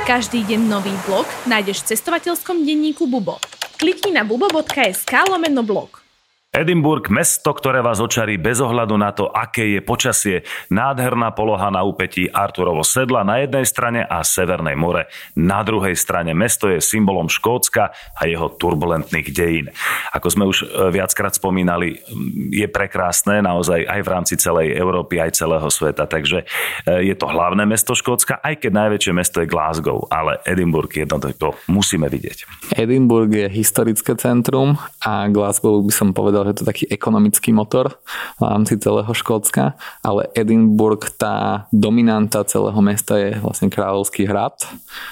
Každý 0.08 0.42
deň 0.42 0.60
nový 0.66 0.94
blog 1.06 1.28
nájdeš 1.46 1.84
v 1.84 1.94
cestovateľskom 1.94 2.66
denníku 2.66 3.06
Bubo. 3.06 3.38
Klikni 3.78 4.10
na 4.10 4.26
bubo.sk 4.26 5.12
lomeno 5.30 5.62
blog. 5.62 6.07
Edinburgh, 6.48 7.04
mesto, 7.12 7.52
ktoré 7.52 7.84
vás 7.84 8.00
očarí 8.00 8.40
bez 8.40 8.64
ohľadu 8.64 8.96
na 8.96 9.12
to, 9.12 9.28
aké 9.28 9.68
je 9.76 9.80
počasie. 9.84 10.36
Nádherná 10.72 11.36
poloha 11.36 11.68
na 11.68 11.84
úpetí 11.84 12.24
Arturovo 12.24 12.80
sedla 12.80 13.20
na 13.20 13.44
jednej 13.44 13.68
strane 13.68 14.00
a 14.00 14.24
Severnej 14.24 14.72
more 14.72 15.12
na 15.36 15.60
druhej 15.60 15.92
strane. 15.92 16.32
Mesto 16.32 16.72
je 16.72 16.80
symbolom 16.80 17.28
Škótska 17.28 17.92
a 17.92 18.22
jeho 18.24 18.48
turbulentných 18.56 19.28
dejín. 19.28 19.68
Ako 20.16 20.28
sme 20.32 20.48
už 20.48 20.64
e, 20.64 20.88
viackrát 20.88 21.36
spomínali, 21.36 22.00
je 22.48 22.64
prekrásne 22.64 23.44
naozaj 23.44 23.84
aj 23.84 24.00
v 24.00 24.08
rámci 24.08 24.34
celej 24.40 24.72
Európy, 24.72 25.20
aj 25.20 25.36
celého 25.36 25.68
sveta. 25.68 26.08
Takže 26.08 26.48
e, 26.88 27.12
je 27.12 27.14
to 27.14 27.28
hlavné 27.28 27.68
mesto 27.68 27.92
Škótska, 27.92 28.40
aj 28.40 28.64
keď 28.64 28.72
najväčšie 28.88 29.12
mesto 29.12 29.44
je 29.44 29.52
Glasgow, 29.52 30.08
ale 30.08 30.40
Edinburgh 30.48 30.88
jednoducho 30.88 31.60
musíme 31.68 32.08
vidieť. 32.08 32.72
Edinburgh 32.72 33.28
je 33.36 33.52
historické 33.52 34.16
centrum 34.16 34.80
a 35.04 35.28
Glasgow 35.28 35.84
by 35.84 35.92
som 35.92 36.16
povedal, 36.16 36.37
povedal, 36.38 36.54
že 36.54 36.56
to 36.56 36.62
je 36.62 36.70
taký 36.70 36.84
ekonomický 36.86 37.50
motor 37.50 37.98
v 38.38 38.42
rámci 38.46 38.78
celého 38.78 39.10
Škótska, 39.10 39.74
ale 40.06 40.30
Edinburgh, 40.38 41.02
tá 41.18 41.66
dominanta 41.74 42.46
celého 42.46 42.78
mesta 42.78 43.18
je 43.18 43.42
vlastne 43.42 43.66
Kráľovský 43.66 44.30
hrad, 44.30 44.54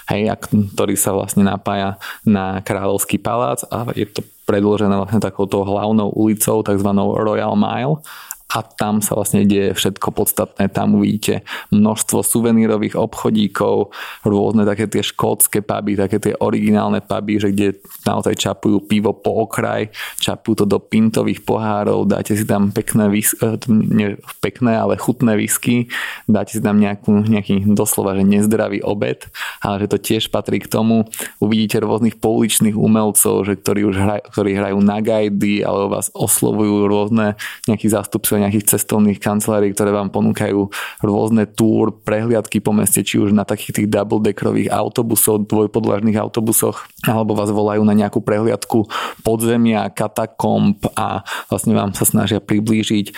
hej, 0.06 0.30
ktorý 0.46 0.94
sa 0.94 1.10
vlastne 1.10 1.42
napája 1.42 1.98
na 2.22 2.62
Kráľovský 2.62 3.18
palác 3.18 3.66
a 3.66 3.90
je 3.90 4.06
to 4.06 4.22
predložené 4.46 4.94
vlastne 4.94 5.18
takouto 5.18 5.66
hlavnou 5.66 6.14
ulicou, 6.14 6.62
tzv. 6.62 6.90
Royal 6.94 7.58
Mile 7.58 7.98
a 8.46 8.62
tam 8.62 9.02
sa 9.02 9.18
vlastne 9.18 9.42
deje 9.42 9.74
všetko 9.74 10.14
podstatné. 10.14 10.70
Tam 10.70 10.94
uvidíte 10.94 11.42
množstvo 11.74 12.22
suvenírových 12.22 12.94
obchodíkov, 12.94 13.90
rôzne 14.22 14.62
také 14.62 14.86
tie 14.86 15.02
škótske 15.02 15.66
puby, 15.66 15.98
také 15.98 16.22
tie 16.22 16.32
originálne 16.38 17.02
puby, 17.02 17.42
že 17.42 17.50
kde 17.50 17.82
naozaj 18.06 18.38
čapujú 18.38 18.86
pivo 18.86 19.10
po 19.18 19.50
okraj, 19.50 19.90
čapujú 20.22 20.62
to 20.62 20.64
do 20.64 20.78
pintových 20.78 21.42
pohárov, 21.42 22.06
dáte 22.06 22.38
si 22.38 22.46
tam 22.46 22.70
pekné, 22.70 23.10
vis- 23.10 23.34
nie 23.68 24.14
pekné, 24.38 24.78
ale 24.78 24.94
chutné 24.94 25.34
whisky, 25.34 25.90
dáte 26.30 26.54
si 26.54 26.62
tam 26.62 26.78
nejakú, 26.78 27.26
nejaký 27.26 27.66
doslova, 27.74 28.14
že 28.14 28.22
nezdravý 28.22 28.78
obed, 28.86 29.26
ale 29.58 29.82
že 29.82 29.90
to 29.90 29.98
tiež 29.98 30.30
patrí 30.30 30.62
k 30.62 30.70
tomu. 30.70 31.10
Uvidíte 31.42 31.82
rôznych 31.82 32.22
pouličných 32.22 32.78
umelcov, 32.78 33.42
že 33.42 33.58
ktorí 33.58 33.90
už 33.90 33.96
hraj, 33.98 34.20
ktorí 34.30 34.54
hrajú 34.54 34.78
na 34.78 35.02
gajdy, 35.02 35.66
alebo 35.66 35.98
vás 35.98 36.14
oslovujú 36.14 36.86
rôzne 36.86 37.34
nejakí 37.66 37.90
zástupcovia 37.90 38.35
nejakých 38.40 38.76
cestovných 38.76 39.18
kancelárií, 39.18 39.72
ktoré 39.72 39.92
vám 39.92 40.12
ponúkajú 40.12 40.70
rôzne 41.02 41.48
túr, 41.48 41.92
prehliadky 41.92 42.60
po 42.60 42.70
meste, 42.76 43.02
či 43.02 43.20
už 43.20 43.32
na 43.32 43.42
takých 43.42 43.82
tých 43.82 43.88
double-deckerových 43.92 44.70
autobusov, 44.70 45.48
dvojpodlažných 45.48 46.18
autobusoch, 46.20 46.86
alebo 47.06 47.34
vás 47.34 47.50
volajú 47.50 47.82
na 47.82 47.96
nejakú 47.96 48.20
prehliadku 48.20 48.86
podzemia, 49.22 49.90
katakomb 49.90 50.80
a 50.94 51.26
vlastne 51.48 51.72
vám 51.74 51.92
sa 51.96 52.04
snažia 52.04 52.38
priblížiť 52.42 53.06
e, 53.10 53.14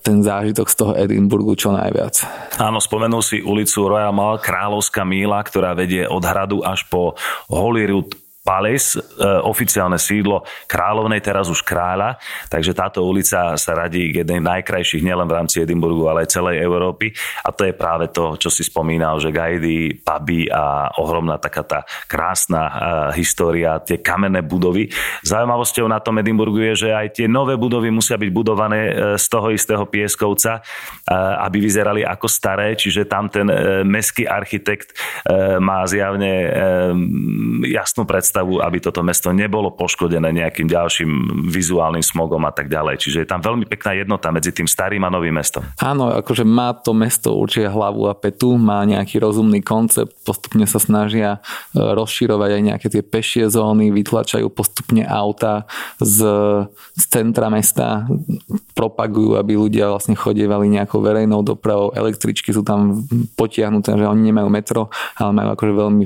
ten 0.00 0.16
zážitok 0.22 0.66
z 0.70 0.76
toho 0.76 0.92
Edinburgu 0.96 1.56
čo 1.58 1.74
najviac. 1.74 2.24
Áno, 2.60 2.78
spomenul 2.78 3.22
si 3.24 3.42
ulicu 3.42 3.86
Royal 3.86 4.14
Mall, 4.14 4.40
Kráľovská 4.40 5.02
míla, 5.04 5.42
ktorá 5.44 5.74
vedie 5.74 6.06
od 6.06 6.22
hradu 6.22 6.62
až 6.62 6.86
po 6.88 7.18
Holyrood 7.50 8.29
Palace, 8.50 8.98
e, 8.98 9.02
oficiálne 9.46 9.94
sídlo 9.94 10.42
kráľovnej, 10.66 11.22
teraz 11.22 11.46
už 11.46 11.62
kráľa, 11.62 12.18
takže 12.50 12.74
táto 12.74 13.06
ulica 13.06 13.54
sa 13.54 13.72
radí 13.78 14.10
k 14.10 14.26
jednej 14.26 14.42
najkrajších 14.42 15.06
nielen 15.06 15.30
v 15.30 15.36
rámci 15.38 15.62
Edinburgu, 15.62 16.10
ale 16.10 16.26
aj 16.26 16.34
celej 16.34 16.58
Európy. 16.58 17.14
A 17.46 17.54
to 17.54 17.62
je 17.62 17.70
práve 17.70 18.10
to, 18.10 18.34
čo 18.34 18.50
si 18.50 18.66
spomínal, 18.66 19.22
že 19.22 19.30
gajdy, 19.30 20.02
puby 20.02 20.50
a 20.50 20.90
ohromná 20.98 21.38
taká 21.38 21.62
tá 21.62 21.80
krásna 22.10 22.62
e, 22.66 22.72
história, 23.22 23.78
tie 23.78 24.02
kamenné 24.02 24.42
budovy. 24.42 24.90
Zaujímavosťou 25.22 25.86
na 25.86 26.02
tom 26.02 26.18
Edinburgu 26.18 26.58
je, 26.74 26.74
že 26.74 26.88
aj 26.90 27.22
tie 27.22 27.26
nové 27.30 27.54
budovy 27.54 27.94
musia 27.94 28.18
byť 28.18 28.30
budované 28.34 28.80
e, 28.90 28.92
z 29.14 29.26
toho 29.30 29.54
istého 29.54 29.86
pieskovca, 29.86 30.58
aby 31.42 31.58
vyzerali 31.62 32.02
ako 32.02 32.26
staré, 32.26 32.72
čiže 32.74 33.06
tam 33.06 33.26
ten 33.26 33.44
meský 33.82 34.24
architekt 34.24 34.94
má 35.58 35.82
zjavne 35.84 36.32
jasnú 37.66 38.06
predstavu 38.06 38.39
predstavu, 38.40 38.64
aby 38.64 38.78
toto 38.80 39.00
mesto 39.04 39.28
nebolo 39.32 39.70
poškodené 39.76 40.32
nejakým 40.32 40.66
ďalším 40.66 41.10
vizuálnym 41.52 42.00
smogom 42.00 42.40
a 42.48 42.52
tak 42.52 42.72
ďalej. 42.72 42.96
Čiže 42.96 43.18
je 43.24 43.28
tam 43.28 43.44
veľmi 43.44 43.68
pekná 43.68 44.00
jednota 44.00 44.32
medzi 44.32 44.50
tým 44.52 44.64
starým 44.64 45.04
a 45.04 45.12
novým 45.12 45.36
mestom. 45.36 45.62
Áno, 45.80 46.08
akože 46.08 46.44
má 46.48 46.72
to 46.72 46.96
mesto 46.96 47.36
určite 47.36 47.68
hlavu 47.68 48.08
a 48.08 48.16
petu, 48.16 48.56
má 48.56 48.80
nejaký 48.88 49.20
rozumný 49.20 49.60
koncept, 49.60 50.16
postupne 50.24 50.64
sa 50.64 50.80
snažia 50.80 51.38
e, 51.76 51.80
rozširovať 51.80 52.50
aj 52.56 52.62
nejaké 52.64 52.86
tie 52.88 53.02
pešie 53.04 53.52
zóny, 53.52 53.92
vytlačajú 53.92 54.48
postupne 54.48 55.04
auta 55.04 55.68
z, 56.00 56.24
z 56.96 57.02
centra 57.12 57.52
mesta 57.52 58.08
propagujú, 58.72 59.36
aby 59.36 59.60
ľudia 59.60 59.92
vlastne 59.92 60.16
chodievali 60.16 60.72
nejakou 60.72 61.04
verejnou 61.04 61.44
dopravou, 61.44 61.92
električky 61.92 62.54
sú 62.54 62.64
tam 62.64 63.04
potiahnuté, 63.36 63.92
že 63.92 64.08
oni 64.08 64.32
nemajú 64.32 64.48
metro, 64.48 64.88
ale 65.20 65.30
majú 65.36 65.48
akože 65.52 65.72
veľmi, 65.76 66.04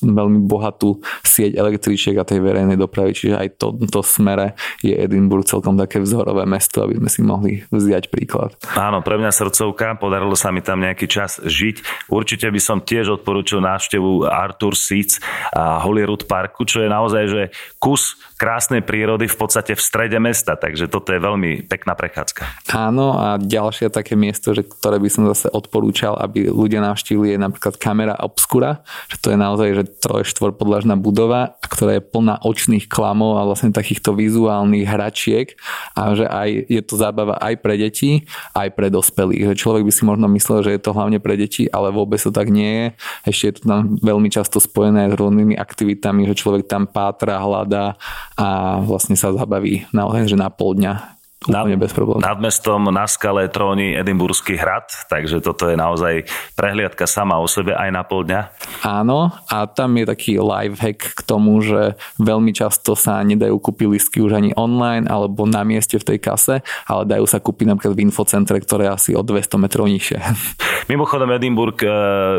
veľmi 0.00 0.38
bohatú 0.48 1.04
sieť 1.20 1.55
električiek 1.56 2.14
a 2.20 2.28
tej 2.28 2.44
verejnej 2.44 2.76
dopravy, 2.76 3.16
čiže 3.16 3.34
aj 3.40 3.48
to, 3.56 3.72
to 3.88 4.04
smere 4.04 4.52
je 4.84 4.92
Edinburgh 4.92 5.48
celkom 5.48 5.74
také 5.80 5.98
vzorové 5.98 6.44
mesto, 6.44 6.84
aby 6.84 7.00
sme 7.00 7.08
si 7.08 7.20
mohli 7.24 7.52
vziať 7.72 8.12
príklad. 8.12 8.54
Áno, 8.76 9.00
pre 9.00 9.16
mňa 9.16 9.32
srdcovka, 9.32 9.96
podarilo 9.96 10.36
sa 10.36 10.52
mi 10.52 10.60
tam 10.60 10.84
nejaký 10.84 11.08
čas 11.08 11.40
žiť. 11.40 12.08
Určite 12.12 12.52
by 12.52 12.60
som 12.60 12.84
tiež 12.84 13.20
odporúčil 13.20 13.64
návštevu 13.64 14.28
Arthur 14.28 14.76
Seats 14.76 15.18
a 15.56 15.80
Holyrood 15.80 16.28
Parku, 16.28 16.68
čo 16.68 16.84
je 16.84 16.88
naozaj 16.92 17.24
že 17.26 17.42
kus 17.80 18.20
krásnej 18.36 18.84
prírody 18.84 19.32
v 19.32 19.36
podstate 19.36 19.72
v 19.72 19.80
strede 19.80 20.20
mesta, 20.20 20.60
takže 20.60 20.92
toto 20.92 21.16
je 21.16 21.20
veľmi 21.20 21.64
pekná 21.64 21.96
prechádzka. 21.96 22.68
Áno 22.76 23.16
a 23.16 23.40
ďalšie 23.40 23.88
také 23.88 24.12
miesto, 24.12 24.52
že, 24.52 24.60
ktoré 24.60 25.00
by 25.00 25.08
som 25.08 25.24
zase 25.32 25.48
odporúčal, 25.48 26.20
aby 26.20 26.52
ľudia 26.52 26.84
navštívili 26.84 27.32
je 27.32 27.38
napríklad 27.40 27.80
kamera 27.80 28.12
Obscura, 28.20 28.84
že 29.08 29.16
to 29.20 29.32
je 29.32 29.38
naozaj 29.40 29.68
že 29.72 29.84
troj 30.04 30.22
štvor 30.28 30.52
podlažná 30.60 31.00
budova, 31.00 31.56
ktorá 31.64 31.96
je 31.96 32.04
plná 32.04 32.44
očných 32.44 32.92
klamov 32.92 33.40
a 33.40 33.48
vlastne 33.48 33.72
takýchto 33.72 34.12
vizuálnych 34.12 34.84
hračiek 34.84 35.56
a 35.96 36.12
že 36.12 36.28
aj 36.28 36.48
je 36.68 36.82
to 36.84 36.94
zábava 37.00 37.40
aj 37.40 37.56
pre 37.64 37.80
deti, 37.80 38.28
aj 38.52 38.68
pre 38.76 38.92
dospelých. 38.92 39.52
Že 39.52 39.54
človek 39.56 39.82
by 39.88 39.92
si 39.92 40.02
možno 40.04 40.28
myslel, 40.28 40.60
že 40.60 40.76
je 40.76 40.80
to 40.84 40.92
hlavne 40.92 41.16
pre 41.24 41.40
deti, 41.40 41.64
ale 41.72 41.88
vôbec 41.88 42.20
to 42.20 42.28
tak 42.28 42.52
nie 42.52 42.68
je. 42.68 42.86
Ešte 43.32 43.44
je 43.48 43.54
to 43.56 43.62
tam 43.64 43.80
veľmi 43.96 44.28
často 44.28 44.60
spojené 44.60 45.08
s 45.08 45.14
rôznymi 45.16 45.56
aktivitami, 45.56 46.28
že 46.28 46.36
človek 46.36 46.68
tam 46.68 46.84
pátra, 46.84 47.40
hľadá 47.40 47.96
a 48.36 48.78
vlastne 48.84 49.16
sa 49.16 49.32
zabaví 49.32 49.88
naozaj, 49.96 50.28
že 50.28 50.36
na 50.36 50.52
pol 50.52 50.76
dňa 50.76 51.15
Úplne 51.46 51.78
bez 51.78 51.94
problémov. 51.94 52.22
Nad 52.22 52.38
mestom 52.42 52.90
na 52.90 53.06
skale 53.06 53.46
tróni 53.46 53.94
Edimburský 53.94 54.58
hrad, 54.58 54.90
takže 55.06 55.38
toto 55.38 55.70
je 55.70 55.78
naozaj 55.78 56.26
prehliadka 56.58 57.06
sama 57.06 57.38
o 57.38 57.46
sebe 57.46 57.74
aj 57.74 57.90
na 57.94 58.02
pol 58.02 58.26
dňa. 58.26 58.40
Áno, 58.82 59.30
a 59.46 59.66
tam 59.70 59.94
je 59.94 60.04
taký 60.10 60.32
live 60.42 60.78
hack 60.82 61.14
k 61.14 61.20
tomu, 61.22 61.62
že 61.62 61.94
veľmi 62.18 62.50
často 62.50 62.98
sa 62.98 63.22
nedajú 63.22 63.58
kúpiť 63.62 63.86
listky 63.86 64.18
už 64.18 64.38
ani 64.38 64.50
online 64.58 65.06
alebo 65.06 65.46
na 65.46 65.62
mieste 65.62 65.98
v 66.02 66.14
tej 66.14 66.18
kase, 66.18 66.54
ale 66.90 67.02
dajú 67.06 67.24
sa 67.30 67.38
kúpiť 67.38 67.66
napríklad 67.70 67.94
v 67.94 68.04
infocentre, 68.10 68.58
ktoré 68.58 68.90
je 68.90 68.94
asi 68.94 69.10
o 69.14 69.22
200 69.22 69.62
metrov 69.62 69.86
nižšie. 69.86 70.18
Mimochodom 70.92 71.30
Edinburgh 71.34 71.78
e, 71.82 71.88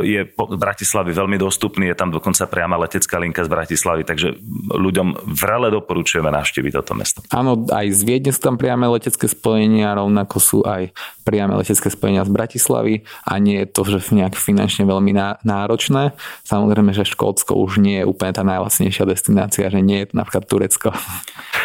je 0.03 0.21
z 0.27 0.57
Bratislavy 0.59 1.11
veľmi 1.11 1.37
dostupný, 1.39 1.91
je 1.91 1.97
tam 1.99 2.11
dokonca 2.11 2.47
priama 2.47 2.79
letecká 2.79 3.19
linka 3.19 3.43
z 3.43 3.49
Bratislavy, 3.51 4.03
takže 4.07 4.39
ľuďom 4.71 5.27
vrele 5.27 5.67
doporučujeme 5.71 6.31
navštíviť 6.31 6.71
toto 6.79 6.93
mesto. 6.95 7.19
Áno, 7.31 7.67
aj 7.67 7.87
z 7.91 8.01
Viedne 8.07 8.31
sú 8.31 8.39
tam 8.39 8.55
priame 8.55 8.87
letecké 8.97 9.29
spojenia, 9.29 9.95
rovnako 9.95 10.37
sú 10.41 10.59
aj 10.65 10.91
priame 11.27 11.59
letecké 11.59 11.91
spojenia 11.91 12.23
z 12.23 12.31
Bratislavy 12.31 13.03
a 13.27 13.35
nie 13.43 13.59
je 13.59 13.67
to 13.67 13.83
že 13.83 14.15
nejak 14.15 14.39
finančne 14.39 14.87
veľmi 14.87 15.11
náročné. 15.43 16.15
Samozrejme, 16.47 16.95
že 16.95 17.03
Škótsko 17.03 17.59
už 17.59 17.83
nie 17.83 17.99
je 17.99 18.07
úplne 18.07 18.31
tá 18.31 18.47
najlacnejšia 18.47 19.03
destinácia, 19.03 19.67
že 19.67 19.83
nie 19.83 20.07
je 20.07 20.07
to 20.07 20.13
napríklad 20.15 20.47
Turecko. 20.47 20.95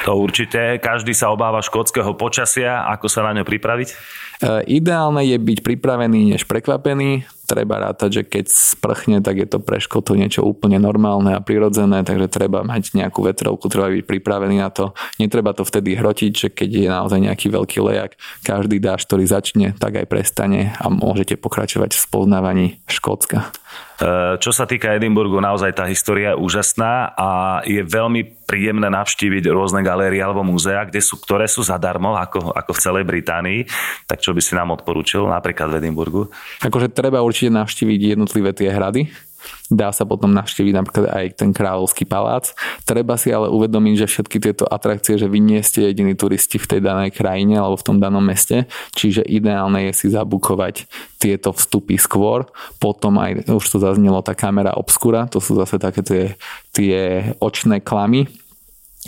To 0.02 0.18
určite. 0.18 0.82
Každý 0.82 1.14
sa 1.14 1.30
obáva 1.30 1.62
škótskeho 1.62 2.18
počasia. 2.18 2.90
Ako 2.90 3.06
sa 3.06 3.22
na 3.22 3.38
ňo 3.38 3.46
pripraviť? 3.46 3.88
E, 4.42 4.74
ideálne 4.82 5.22
je 5.22 5.38
byť 5.38 5.58
pripravený 5.62 6.34
než 6.34 6.42
prekvapený. 6.50 7.22
Treba 7.46 7.78
rátať, 7.78 8.10
že 8.10 8.22
keď 8.24 8.44
sprchne, 8.48 9.20
tak 9.20 9.38
je 9.38 9.46
to 9.46 9.58
pre 9.60 9.76
škotu 9.76 10.16
niečo 10.16 10.42
úplne 10.42 10.80
normálne 10.80 11.36
a 11.36 11.44
prirodzené, 11.44 12.00
takže 12.00 12.32
treba 12.32 12.64
mať 12.64 12.96
nejakú 12.96 13.20
vetrovku, 13.20 13.68
treba 13.68 13.92
byť 13.92 14.08
pripravený 14.08 14.56
na 14.62 14.72
to. 14.72 14.96
Netreba 15.20 15.52
to 15.52 15.62
vtedy 15.68 15.92
hrotiť, 15.94 16.32
že 16.32 16.48
keď 16.48 16.70
je 16.70 16.88
naozaj 16.88 17.20
nejaký 17.20 17.52
veľký 17.52 17.78
lejak, 17.84 18.16
každý 18.40 18.80
dáž, 18.80 19.04
ktorý 19.04 19.28
začne, 19.28 19.51
tak 19.76 20.00
aj 20.02 20.06
prestane 20.08 20.72
a 20.80 20.88
môžete 20.88 21.36
pokračovať 21.36 21.92
v 21.92 22.02
spoznávaní 22.02 22.66
Škótska. 22.88 23.52
E, 24.02 24.40
čo 24.40 24.50
sa 24.50 24.64
týka 24.64 24.96
Edinburgu, 24.96 25.38
naozaj 25.38 25.76
tá 25.76 25.84
história 25.86 26.32
je 26.32 26.40
úžasná 26.40 27.12
a 27.12 27.28
je 27.62 27.84
veľmi 27.84 28.48
príjemné 28.48 28.88
navštíviť 28.88 29.48
rôzne 29.52 29.84
galérie 29.84 30.18
alebo 30.18 30.42
múzea, 30.42 30.88
kde 30.88 31.00
sú, 31.04 31.20
ktoré 31.20 31.46
sú 31.46 31.62
zadarmo, 31.62 32.16
ako, 32.16 32.50
ako 32.52 32.70
v 32.72 32.82
celej 32.82 33.04
Británii. 33.06 33.60
Tak 34.08 34.24
čo 34.24 34.32
by 34.32 34.40
si 34.40 34.56
nám 34.56 34.74
odporúčil 34.74 35.24
napríklad 35.28 35.70
v 35.72 35.78
Edinburgu? 35.84 36.32
Akože 36.64 36.90
treba 36.90 37.20
určite 37.22 37.52
navštíviť 37.52 38.16
jednotlivé 38.16 38.50
tie 38.56 38.72
hrady, 38.72 39.08
Dá 39.72 39.90
sa 39.90 40.04
potom 40.04 40.30
navštíviť 40.36 40.74
napríklad 40.76 41.06
aj 41.08 41.26
ten 41.40 41.50
kráľovský 41.50 42.04
palác. 42.04 42.52
Treba 42.84 43.16
si 43.16 43.32
ale 43.32 43.48
uvedomiť, 43.48 43.94
že 44.04 44.10
všetky 44.10 44.36
tieto 44.38 44.64
atrakcie, 44.68 45.16
že 45.16 45.30
vy 45.30 45.40
nie 45.40 45.60
ste 45.64 45.88
jediní 45.88 46.12
turisti 46.12 46.60
v 46.60 46.68
tej 46.68 46.80
danej 46.84 47.16
krajine 47.16 47.58
alebo 47.60 47.80
v 47.80 47.86
tom 47.86 47.96
danom 47.98 48.22
meste, 48.22 48.68
čiže 48.92 49.24
ideálne 49.24 49.88
je 49.90 49.92
si 49.96 50.06
zabukovať 50.12 50.86
tieto 51.16 51.56
vstupy 51.56 51.96
skôr. 51.96 52.50
Potom 52.76 53.16
aj, 53.18 53.48
už 53.48 53.64
to 53.64 53.78
zaznelo, 53.80 54.20
tá 54.20 54.36
kamera 54.36 54.76
obskura, 54.76 55.30
to 55.30 55.40
sú 55.40 55.56
zase 55.56 55.80
také 55.80 56.02
tie, 56.04 56.24
tie 56.74 56.98
očné 57.40 57.80
klamy, 57.80 58.28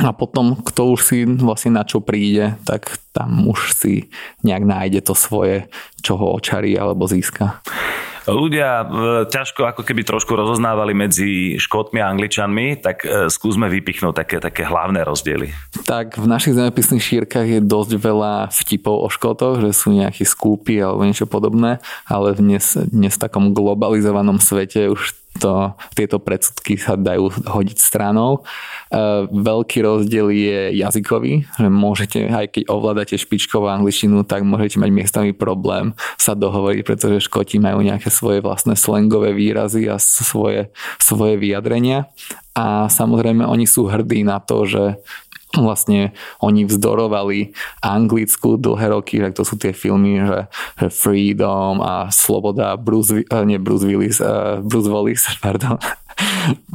a 0.02 0.10
potom, 0.10 0.58
kto 0.58 0.98
už 0.98 1.00
si 1.06 1.22
vlastne 1.22 1.78
na 1.78 1.86
čo 1.86 2.02
príde, 2.02 2.58
tak 2.66 2.98
tam 3.14 3.46
už 3.46 3.78
si 3.78 4.10
nejak 4.42 4.66
nájde 4.66 5.06
to 5.06 5.14
svoje, 5.14 5.70
čo 6.02 6.18
ho 6.18 6.34
očarí 6.34 6.74
alebo 6.74 7.06
získa 7.06 7.62
ľudia 8.28 8.68
e, 8.80 8.84
ťažko 9.28 9.74
ako 9.74 9.82
keby 9.82 10.06
trošku 10.06 10.32
rozoznávali 10.32 10.96
medzi 10.96 11.60
Škótmi 11.60 12.00
a 12.00 12.08
Angličanmi, 12.08 12.80
tak 12.80 13.04
e, 13.04 13.28
skúsme 13.28 13.68
vypichnúť 13.68 14.14
také, 14.14 14.36
také 14.40 14.62
hlavné 14.64 15.04
rozdiely. 15.04 15.50
Tak 15.84 16.16
v 16.20 16.26
našich 16.28 16.56
zemepisných 16.56 17.02
šírkach 17.02 17.48
je 17.48 17.60
dosť 17.60 17.92
veľa 17.98 18.54
vtipov 18.54 19.04
o 19.04 19.08
Škótoch, 19.10 19.60
že 19.60 19.74
sú 19.74 19.92
nejakí 19.92 20.22
skúpi 20.22 20.78
alebo 20.80 21.04
niečo 21.04 21.26
podobné, 21.26 21.82
ale 22.06 22.36
dnes, 22.36 22.76
dnes 22.76 23.16
v 23.16 23.22
takom 23.24 23.52
globalizovanom 23.52 24.38
svete 24.38 24.88
už 24.92 25.23
to, 25.38 25.74
tieto 25.98 26.22
predsudky 26.22 26.78
sa 26.78 26.94
dajú 26.94 27.30
hodiť 27.30 27.78
stranou. 27.78 28.42
E, 28.90 29.26
veľký 29.28 29.78
rozdiel 29.82 30.30
je 30.30 30.60
jazykový, 30.78 31.44
že 31.58 31.68
môžete, 31.68 32.30
aj 32.30 32.46
keď 32.54 32.62
ovládate 32.70 33.14
špičkovú 33.18 33.66
angličtinu, 33.66 34.22
tak 34.22 34.46
môžete 34.46 34.78
mať 34.78 34.90
miestami 34.94 35.30
problém 35.34 35.92
sa 36.16 36.38
dohovoriť, 36.38 36.82
pretože 36.86 37.26
Škoti 37.26 37.58
majú 37.58 37.82
nejaké 37.82 38.08
svoje 38.08 38.38
vlastné 38.40 38.78
slangové 38.78 39.34
výrazy 39.34 39.90
a 39.90 39.98
svoje, 39.98 40.70
svoje 41.02 41.34
vyjadrenia. 41.36 42.06
A 42.54 42.86
samozrejme 42.86 43.42
oni 43.42 43.66
sú 43.66 43.90
hrdí 43.90 44.22
na 44.22 44.38
to, 44.38 44.62
že 44.62 45.02
vlastne 45.60 46.16
oni 46.42 46.66
vzdorovali 46.66 47.54
Anglicku 47.84 48.58
dlhé 48.58 48.90
roky, 48.90 49.20
tak 49.20 49.36
to 49.36 49.46
sú 49.46 49.54
tie 49.60 49.70
filmy, 49.70 50.22
že, 50.22 50.40
že 50.80 50.86
Freedom 50.90 51.78
a 51.82 52.08
Sloboda, 52.10 52.74
Bruce, 52.74 53.22
eh, 53.22 53.44
nie 53.44 53.58
Bruce 53.58 53.86
Willis, 53.86 54.18
uh, 54.18 54.58
Bruce 54.64 54.90
Willis, 54.90 55.22
pardon, 55.44 55.78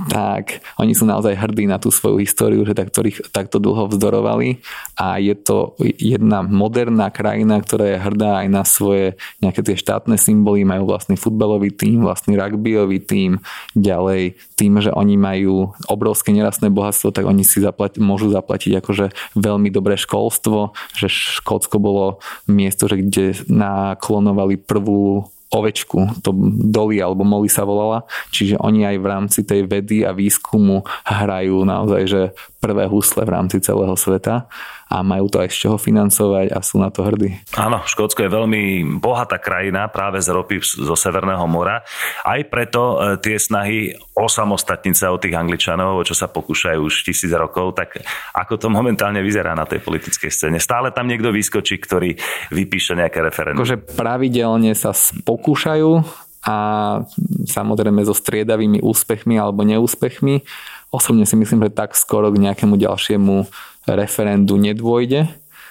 tak 0.09 0.63
oni 0.81 0.93
sú 0.97 1.05
naozaj 1.05 1.37
hrdí 1.37 1.69
na 1.69 1.77
tú 1.77 1.93
svoju 1.93 2.21
históriu, 2.21 2.65
že 2.65 2.73
tak, 2.73 2.89
ktorých 2.89 3.29
takto 3.29 3.61
dlho 3.61 3.89
vzdorovali. 3.89 4.61
A 4.97 5.21
je 5.21 5.35
to 5.37 5.77
jedna 5.79 6.41
moderná 6.41 7.13
krajina, 7.13 7.61
ktorá 7.61 7.95
je 7.95 8.03
hrdá 8.03 8.31
aj 8.45 8.47
na 8.49 8.63
svoje 8.65 9.19
nejaké 9.39 9.61
tie 9.61 9.75
štátne 9.77 10.17
symboly, 10.17 10.65
majú 10.65 10.89
vlastný 10.89 11.15
futbalový 11.15 11.73
tým, 11.73 12.03
vlastný 12.03 12.35
rugbyový 12.35 12.99
tým, 13.03 13.39
ďalej 13.77 14.39
tým, 14.57 14.73
že 14.83 14.91
oni 14.91 15.15
majú 15.15 15.71
obrovské 15.87 16.33
nerastné 16.35 16.67
bohatstvo, 16.73 17.15
tak 17.15 17.25
oni 17.29 17.45
si 17.47 17.61
zaplati, 17.63 18.01
môžu 18.01 18.31
zaplatiť 18.33 18.79
akože 18.81 19.05
veľmi 19.37 19.69
dobré 19.69 19.95
školstvo, 19.95 20.75
že 20.97 21.07
Škótsko 21.09 21.79
bolo 21.79 22.19
miesto, 22.49 22.89
že 22.89 22.99
kde 22.99 23.25
naklonovali 23.47 24.59
prvú 24.59 25.29
ovečku, 25.49 26.21
to 26.21 26.29
Dolly 26.69 27.01
alebo 27.01 27.25
Molly 27.25 27.49
sa 27.49 27.65
volala, 27.65 28.05
čiže 28.29 28.61
oni 28.61 28.85
aj 28.85 28.97
v 29.01 29.09
rámci 29.09 29.39
tej 29.41 29.65
vedy 29.65 30.05
a 30.05 30.13
výskumu 30.13 30.85
hrajú 31.09 31.65
naozaj, 31.65 32.01
že 32.05 32.21
prvé 32.61 32.85
husle 32.85 33.25
v 33.25 33.33
rámci 33.33 33.57
celého 33.57 33.97
sveta 33.97 34.45
a 34.89 35.05
majú 35.05 35.29
to 35.29 35.37
aj 35.37 35.53
z 35.53 35.69
čoho 35.69 35.77
financovať 35.77 36.49
a 36.49 36.65
sú 36.65 36.81
na 36.81 36.89
to 36.89 37.05
hrdí. 37.05 37.37
Áno, 37.53 37.85
Škótsko 37.85 38.25
je 38.25 38.33
veľmi 38.33 38.61
bohatá 38.97 39.37
krajina 39.37 39.85
práve 39.85 40.17
z 40.17 40.33
ropy 40.33 40.57
zo 40.65 40.97
Severného 40.97 41.45
mora. 41.45 41.85
Aj 42.25 42.41
preto 42.49 42.97
e, 42.97 43.21
tie 43.21 43.37
snahy 43.37 43.93
osamostatniť 44.17 44.95
sa 44.97 45.13
od 45.13 45.21
tých 45.21 45.37
Angličanov, 45.37 46.01
o 46.01 46.03
čo 46.03 46.17
sa 46.17 46.25
pokúšajú 46.25 46.81
už 46.81 47.05
tisíc 47.05 47.29
rokov, 47.29 47.77
tak 47.77 48.01
ako 48.33 48.57
to 48.57 48.67
momentálne 48.73 49.21
vyzerá 49.21 49.53
na 49.53 49.69
tej 49.69 49.85
politickej 49.85 50.33
scéne? 50.33 50.57
Stále 50.57 50.89
tam 50.89 51.05
niekto 51.05 51.29
vyskočí, 51.29 51.77
ktorý 51.77 52.17
vypíše 52.49 52.97
nejaké 52.97 53.21
referendum. 53.21 53.61
Akože 53.61 53.93
pravidelne 53.93 54.73
sa 54.73 54.89
pokúšajú 55.21 56.01
a 56.49 56.57
samozrejme 57.45 58.01
so 58.09 58.17
striedavými 58.17 58.81
úspechmi 58.81 59.37
alebo 59.37 59.61
neúspechmi. 59.61 60.41
Osobne 60.89 61.29
si 61.29 61.37
myslím, 61.37 61.69
že 61.69 61.77
tak 61.77 61.93
skoro 61.93 62.33
k 62.33 62.41
nejakému 62.41 62.73
ďalšiemu 62.73 63.45
referendu 63.95 64.57
nedôjde, 64.57 65.29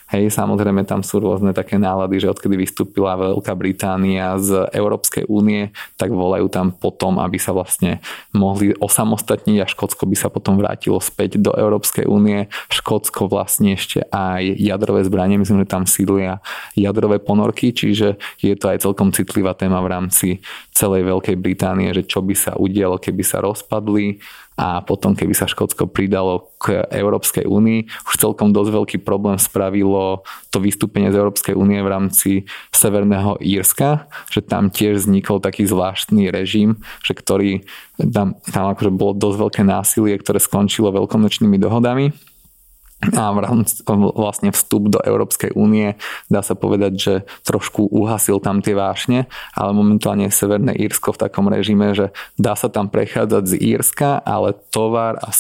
Hej, 0.09 0.41
samozrejme 0.41 0.89
tam 0.89 1.05
sú 1.05 1.21
rôzne 1.21 1.53
také 1.53 1.77
nálady, 1.77 2.25
že 2.25 2.33
odkedy 2.33 2.57
vystúpila 2.57 3.13
Veľká 3.21 3.53
Británia 3.53 4.41
z 4.41 4.65
Európskej 4.73 5.29
únie, 5.29 5.69
tak 6.01 6.17
volajú 6.17 6.49
tam 6.49 6.73
potom, 6.73 7.21
aby 7.21 7.37
sa 7.37 7.53
vlastne 7.53 8.01
mohli 8.33 8.73
osamostatniť 8.73 9.61
a 9.61 9.69
Škótsko 9.69 10.09
by 10.09 10.17
sa 10.17 10.33
potom 10.33 10.57
vrátilo 10.57 10.97
späť 10.97 11.37
do 11.37 11.53
Európskej 11.53 12.09
únie. 12.09 12.49
Škótsko 12.73 13.29
vlastne 13.29 13.77
ešte 13.77 14.01
aj 14.09 14.57
jadrové 14.57 15.05
zbranie, 15.05 15.37
myslím, 15.37 15.69
že 15.69 15.77
tam 15.77 15.85
sídlia 15.85 16.41
jadrové 16.73 17.21
ponorky, 17.21 17.77
čiže 17.77 18.17
je 18.41 18.57
to 18.57 18.73
aj 18.73 18.81
celkom 18.81 19.13
citlivá 19.13 19.53
téma 19.53 19.85
v 19.85 19.93
rámci 19.93 20.29
celej 20.73 21.05
Veľkej 21.05 21.37
Británie, 21.37 21.93
že 21.93 22.09
čo 22.09 22.25
by 22.25 22.33
sa 22.33 22.57
udialo, 22.57 22.97
keby 22.97 23.21
sa 23.21 23.45
rozpadli 23.45 24.25
a 24.59 24.83
potom 24.83 25.15
keby 25.15 25.39
sa 25.39 25.47
Škótsko 25.47 25.87
pridalo 25.87 26.51
k 26.59 26.83
Európskej 26.91 27.47
únii, 27.47 27.87
už 28.11 28.15
celkom 28.19 28.51
dosť 28.51 28.71
veľký 28.75 28.99
problém 29.07 29.39
spravilo 29.39 30.27
to 30.51 30.59
vystúpenie 30.59 31.15
z 31.15 31.23
Európskej 31.23 31.55
únie 31.55 31.79
v 31.79 31.89
rámci 31.89 32.31
Severného 32.75 33.39
Írska, 33.39 34.11
že 34.35 34.43
tam 34.43 34.75
tiež 34.75 35.07
vznikol 35.07 35.39
taký 35.39 35.63
zvláštny 35.63 36.35
režim, 36.35 36.83
že 37.07 37.15
ktorý 37.15 37.63
tam, 38.03 38.35
tam 38.51 38.75
akože 38.75 38.91
bolo 38.91 39.15
dosť 39.15 39.37
veľké 39.39 39.63
násilie, 39.63 40.19
ktoré 40.19 40.43
skončilo 40.43 40.91
veľkonočnými 40.91 41.55
dohodami 41.63 42.11
a 42.99 43.31
vlastne 43.95 44.51
vstup 44.51 44.91
do 44.91 44.99
Európskej 44.99 45.55
únie 45.55 45.95
dá 46.27 46.43
sa 46.43 46.59
povedať, 46.59 46.93
že 46.99 47.15
trošku 47.47 47.87
uhasil 47.95 48.43
tam 48.43 48.59
tie 48.59 48.75
vášne, 48.75 49.31
ale 49.55 49.71
momentálne 49.71 50.27
je 50.27 50.35
Severné 50.35 50.75
Írsko 50.75 51.15
v 51.15 51.23
takom 51.31 51.47
režime, 51.47 51.95
že 51.95 52.11
dá 52.35 52.59
sa 52.59 52.67
tam 52.67 52.91
prechádzať 52.91 53.45
z 53.47 53.55
Írska, 53.79 54.19
ale 54.27 54.59
tovar 54.75 55.15
a 55.23 55.31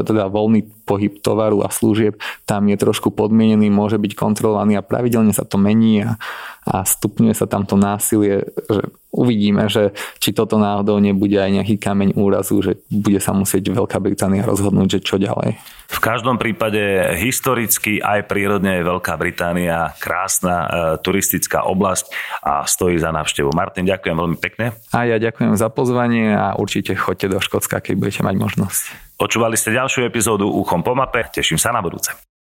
teda 0.00 0.32
voľný 0.32 0.64
pohyb 0.88 1.20
tovaru 1.20 1.60
a 1.64 1.68
služieb 1.68 2.16
tam 2.48 2.68
je 2.72 2.76
trošku 2.80 3.12
podmienený, 3.12 3.68
môže 3.68 4.00
byť 4.00 4.12
kontrolovaný 4.16 4.80
a 4.80 4.84
pravidelne 4.84 5.36
sa 5.36 5.44
to 5.44 5.60
mení 5.60 6.08
a, 6.08 6.16
a 6.64 6.82
stupňuje 6.82 7.36
sa 7.36 7.44
tam 7.44 7.68
to 7.68 7.76
násilie, 7.76 8.48
že 8.64 8.82
uvidíme, 9.14 9.68
že 9.70 9.94
či 10.18 10.34
toto 10.34 10.56
náhodou 10.56 10.98
nebude 10.98 11.36
aj 11.36 11.60
nejaký 11.60 11.76
kameň 11.78 12.18
úrazu, 12.18 12.58
že 12.64 12.80
bude 12.90 13.22
sa 13.22 13.36
musieť 13.36 13.70
Veľká 13.70 14.02
Británia 14.02 14.42
rozhodnúť, 14.42 14.98
že 14.98 15.00
čo 15.04 15.16
ďalej. 15.20 15.60
V 15.92 16.00
každom 16.02 16.40
prípade 16.40 16.80
historicky 17.20 18.00
aj 18.00 18.26
prírodne 18.26 18.80
je 18.80 18.88
Veľká 18.88 19.14
Británia 19.20 19.94
krásna 20.00 20.56
e, 20.56 20.68
turistická 21.04 21.68
oblasť 21.68 22.10
a 22.42 22.64
stojí 22.66 22.98
za 22.98 23.14
návštevu. 23.14 23.52
Martin, 23.54 23.86
ďakujem 23.86 24.16
veľmi 24.16 24.38
pekne. 24.40 24.74
A 24.90 25.06
ja 25.06 25.20
ďakujem 25.20 25.54
za 25.54 25.68
pozvanie 25.70 26.34
a 26.34 26.56
určite 26.56 26.96
choďte 26.96 27.30
do 27.30 27.38
Škótska, 27.38 27.84
keď 27.84 27.94
budete 27.94 28.20
mať 28.24 28.34
možnosť. 28.40 28.82
Počúvali 29.14 29.54
ste 29.54 29.76
ďalšiu 29.76 30.08
epizódu 30.08 30.50
Uchom 30.50 30.82
po 30.82 30.96
mape, 30.98 31.22
teším 31.30 31.60
sa 31.60 31.70
na 31.70 31.78
budúce. 31.78 32.10